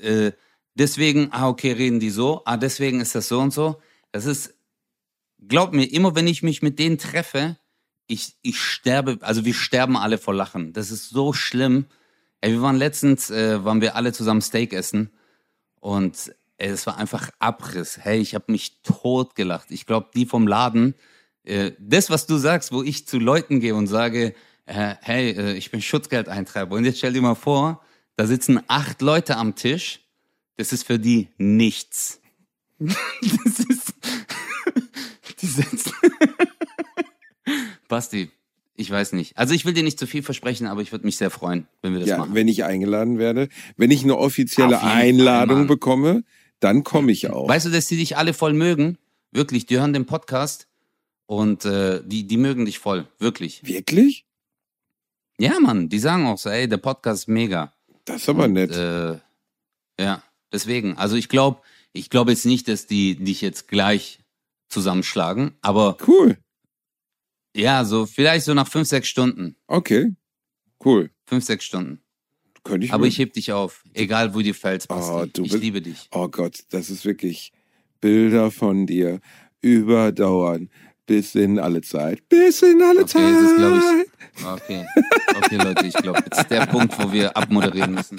[0.00, 0.32] äh,
[0.74, 3.80] deswegen, ah, okay, reden die so, ah, deswegen ist das so und so.
[4.12, 4.54] Das ist,
[5.46, 7.58] glaub mir, immer wenn ich mich mit denen treffe,
[8.06, 10.72] ich, ich sterbe, also wir sterben alle vor Lachen.
[10.72, 11.86] Das ist so schlimm.
[12.40, 15.10] Ey, wir waren letztens, äh, waren wir alle zusammen Steak essen
[15.80, 17.98] und ey, es war einfach Abriss.
[17.98, 19.70] Hey, ich habe mich tot gelacht.
[19.70, 20.94] Ich glaube, die vom Laden,
[21.44, 24.34] äh, das, was du sagst, wo ich zu Leuten gehe und sage,
[24.68, 26.76] äh, hey, äh, ich bin Schutzgeldeintreiber.
[26.76, 27.82] Und jetzt stell dir mal vor,
[28.16, 30.00] da sitzen acht Leute am Tisch.
[30.56, 32.20] Das ist für die nichts.
[32.80, 33.94] das ist.
[35.40, 35.92] die sitzen.
[37.88, 38.30] Basti,
[38.74, 39.36] ich weiß nicht.
[39.38, 41.92] Also ich will dir nicht zu viel versprechen, aber ich würde mich sehr freuen, wenn
[41.94, 42.34] wir das Ja, machen.
[42.34, 43.48] wenn ich eingeladen werde.
[43.76, 45.66] Wenn ich eine offizielle Fall, Einladung Mann.
[45.66, 46.24] bekomme,
[46.60, 47.48] dann komme ich auch.
[47.48, 48.98] Weißt du, dass die dich alle voll mögen?
[49.32, 50.68] Wirklich, die hören den Podcast
[51.26, 53.06] und äh, die, die mögen dich voll.
[53.18, 53.62] Wirklich.
[53.66, 54.26] Wirklich?
[55.40, 57.72] Ja, Mann, die sagen auch so, ey, der Podcast ist mega.
[58.04, 58.70] Das ist aber nett.
[58.72, 59.18] Äh,
[60.00, 60.22] ja,
[60.52, 60.96] deswegen.
[60.96, 61.60] Also ich glaube,
[61.92, 64.20] ich glaube jetzt nicht, dass die dich jetzt gleich
[64.68, 66.36] zusammenschlagen, aber Cool.
[67.56, 69.56] ja, so vielleicht so nach fünf, sechs Stunden.
[69.66, 70.14] Okay.
[70.84, 71.10] Cool.
[71.26, 72.00] Fünf, sechs Stunden.
[72.64, 73.82] Könnte ich Aber mir- ich heb dich auf.
[73.94, 75.12] Egal, wo dir fällst, Basti.
[75.12, 76.08] Oh, du ich bist- liebe dich.
[76.12, 77.52] Oh Gott, das ist wirklich
[78.00, 79.20] Bilder von dir
[79.60, 80.70] überdauern
[81.08, 82.20] bis in alle Zeit.
[82.28, 83.22] Bis in alle Okay, Zeit.
[83.34, 84.46] das ist, glaube ich.
[84.46, 84.86] Okay.
[85.36, 88.18] Okay, Leute, ich glaube, jetzt ist der Punkt, wo wir abmoderieren müssen.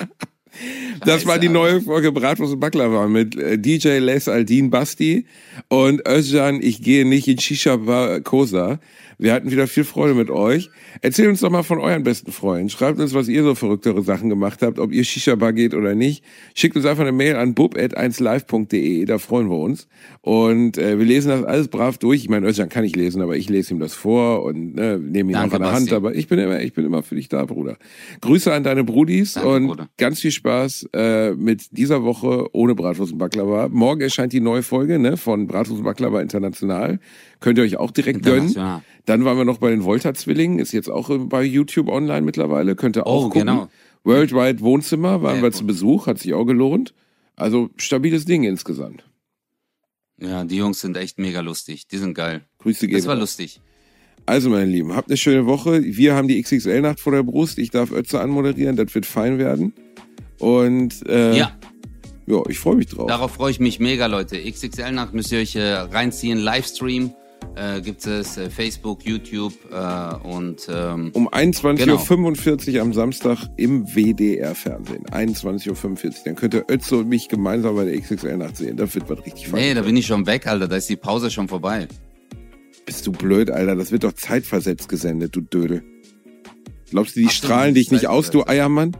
[1.06, 5.26] Das war die neue Folge Bratwurst und Baklava mit äh, DJ Les Aldin Basti
[5.70, 8.80] und Özcan, ich gehe nicht in Shisha Bar Kosa.
[9.22, 10.70] Wir hatten wieder viel Freude mit euch.
[11.01, 12.70] Erzählt uns doch mal von euren besten Freunden.
[12.70, 15.93] Schreibt uns, was ihr so verrücktere Sachen gemacht habt, ob ihr Shisha Bar geht oder
[15.93, 16.24] nicht.
[16.55, 19.89] Schickt uns einfach eine Mail an bub@1live.de, da freuen wir uns.
[20.22, 22.22] Und äh, wir lesen das alles brav durch.
[22.22, 25.32] Ich meine, Özcan kann ich lesen, aber ich lese ihm das vor und ne, nehme
[25.32, 25.91] ihn Danke, auch an der Hand.
[25.91, 27.76] Aber ich bin immer, ich bin immer für dich da, Bruder.
[28.22, 29.89] Grüße an deine Brudis Danke, und Bruder.
[29.97, 33.67] ganz viel Spaß äh, mit dieser Woche ohne Bratwurst und Baklava.
[33.67, 36.99] Morgen erscheint die neue Folge ne, von Bratwurst und Baklava International.
[37.40, 38.54] Könnt ihr euch auch direkt gönnen.
[39.06, 42.76] Dann waren wir noch bei den Volta-Zwillingen, ist jetzt auch äh, bei YouTube online mittlerweile.
[42.76, 43.40] Könnt ihr auch Oh, gucken.
[43.42, 43.70] genau.
[44.04, 46.94] Worldwide Wohnzimmer waren wir zu Besuch, hat sich auch gelohnt.
[47.36, 49.04] Also stabiles Ding insgesamt.
[50.22, 51.88] Ja, die Jungs sind echt mega lustig.
[51.88, 52.42] Die sind geil.
[52.60, 52.98] Grüße gehen.
[52.98, 53.62] Das war lustig.
[54.26, 55.82] Also, meine Lieben, habt eine schöne Woche.
[55.84, 57.58] Wir haben die XXL-Nacht vor der Brust.
[57.58, 59.74] Ich darf Ötze anmoderieren, das wird fein werden.
[60.40, 61.58] Und äh, Ja,
[62.28, 63.08] ja, ich freue mich drauf.
[63.08, 64.38] darauf freue ich mich mega, Leute.
[64.38, 66.38] XXL-Nacht müsst ihr euch äh, reinziehen.
[66.38, 67.12] Livestream
[67.56, 72.78] äh, gibt es äh, Facebook, YouTube äh, und ähm, Um 21.45 Genau.
[72.78, 75.06] Uhr am Samstag im WDR-Fernsehen.
[75.06, 76.14] 21.45 Uhr.
[76.26, 78.78] Dann könnt ihr Ötze und mich gemeinsam bei der XXL-Nacht sehen.
[78.78, 79.60] Da wird was richtig fein.
[79.62, 80.68] nee, da bin ich schon weg, Alter.
[80.68, 81.88] Da ist die Pause schon vorbei.
[82.86, 83.76] Bist du blöd, Alter?
[83.76, 85.84] Das wird doch zeitversetzt gesendet, du Dödel.
[86.90, 88.46] Glaubst du, die Ach so, strahlen dich nicht aus, du.
[88.48, 88.96] Eiermann?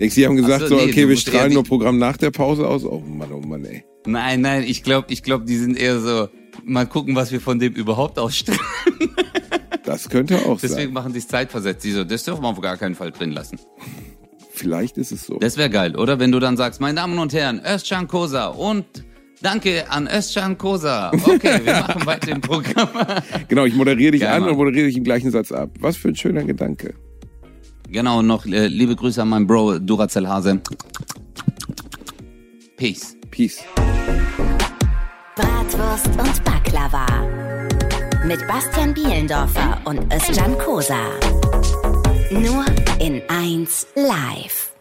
[0.00, 2.30] Denkst die haben gesagt so, so, nee, okay, du wir strahlen nur Programm nach der
[2.30, 2.84] Pause aus?
[2.84, 3.84] Oh Mann, oh Mann, ey.
[4.06, 6.28] Nein, nein, ich glaube, ich glaub, die sind eher so,
[6.64, 8.60] mal gucken, was wir von dem überhaupt ausstrahlen.
[9.84, 10.92] Das könnte auch Deswegen sein.
[10.92, 11.84] machen die es zeitversetzt.
[11.84, 13.58] Die so, das dürfen wir auf gar keinen Fall drin lassen.
[14.52, 15.36] Vielleicht ist es so.
[15.38, 16.18] Das wäre geil, oder?
[16.18, 18.84] Wenn du dann sagst, meine Damen und Herren, Özcan Kosa und
[19.42, 21.10] danke an Özcan Kosa.
[21.12, 22.88] Okay, wir machen weiter im Programm.
[23.48, 24.50] Genau, ich moderiere dich Geil, an Mann.
[24.50, 25.70] und moderiere dich im gleichen Satz ab.
[25.80, 26.94] Was für ein schöner Gedanke.
[27.90, 30.60] genau, und noch äh, liebe Grüße an meinen Bro Duracell Hase.
[32.76, 33.16] Peace.
[33.30, 33.64] Peace.
[35.36, 37.06] Bratwurst und Baklava.
[38.24, 41.10] Mit Bastian Bielendorfer und Özcan Kosa.
[42.30, 42.64] Nur
[43.00, 44.73] in 1 live.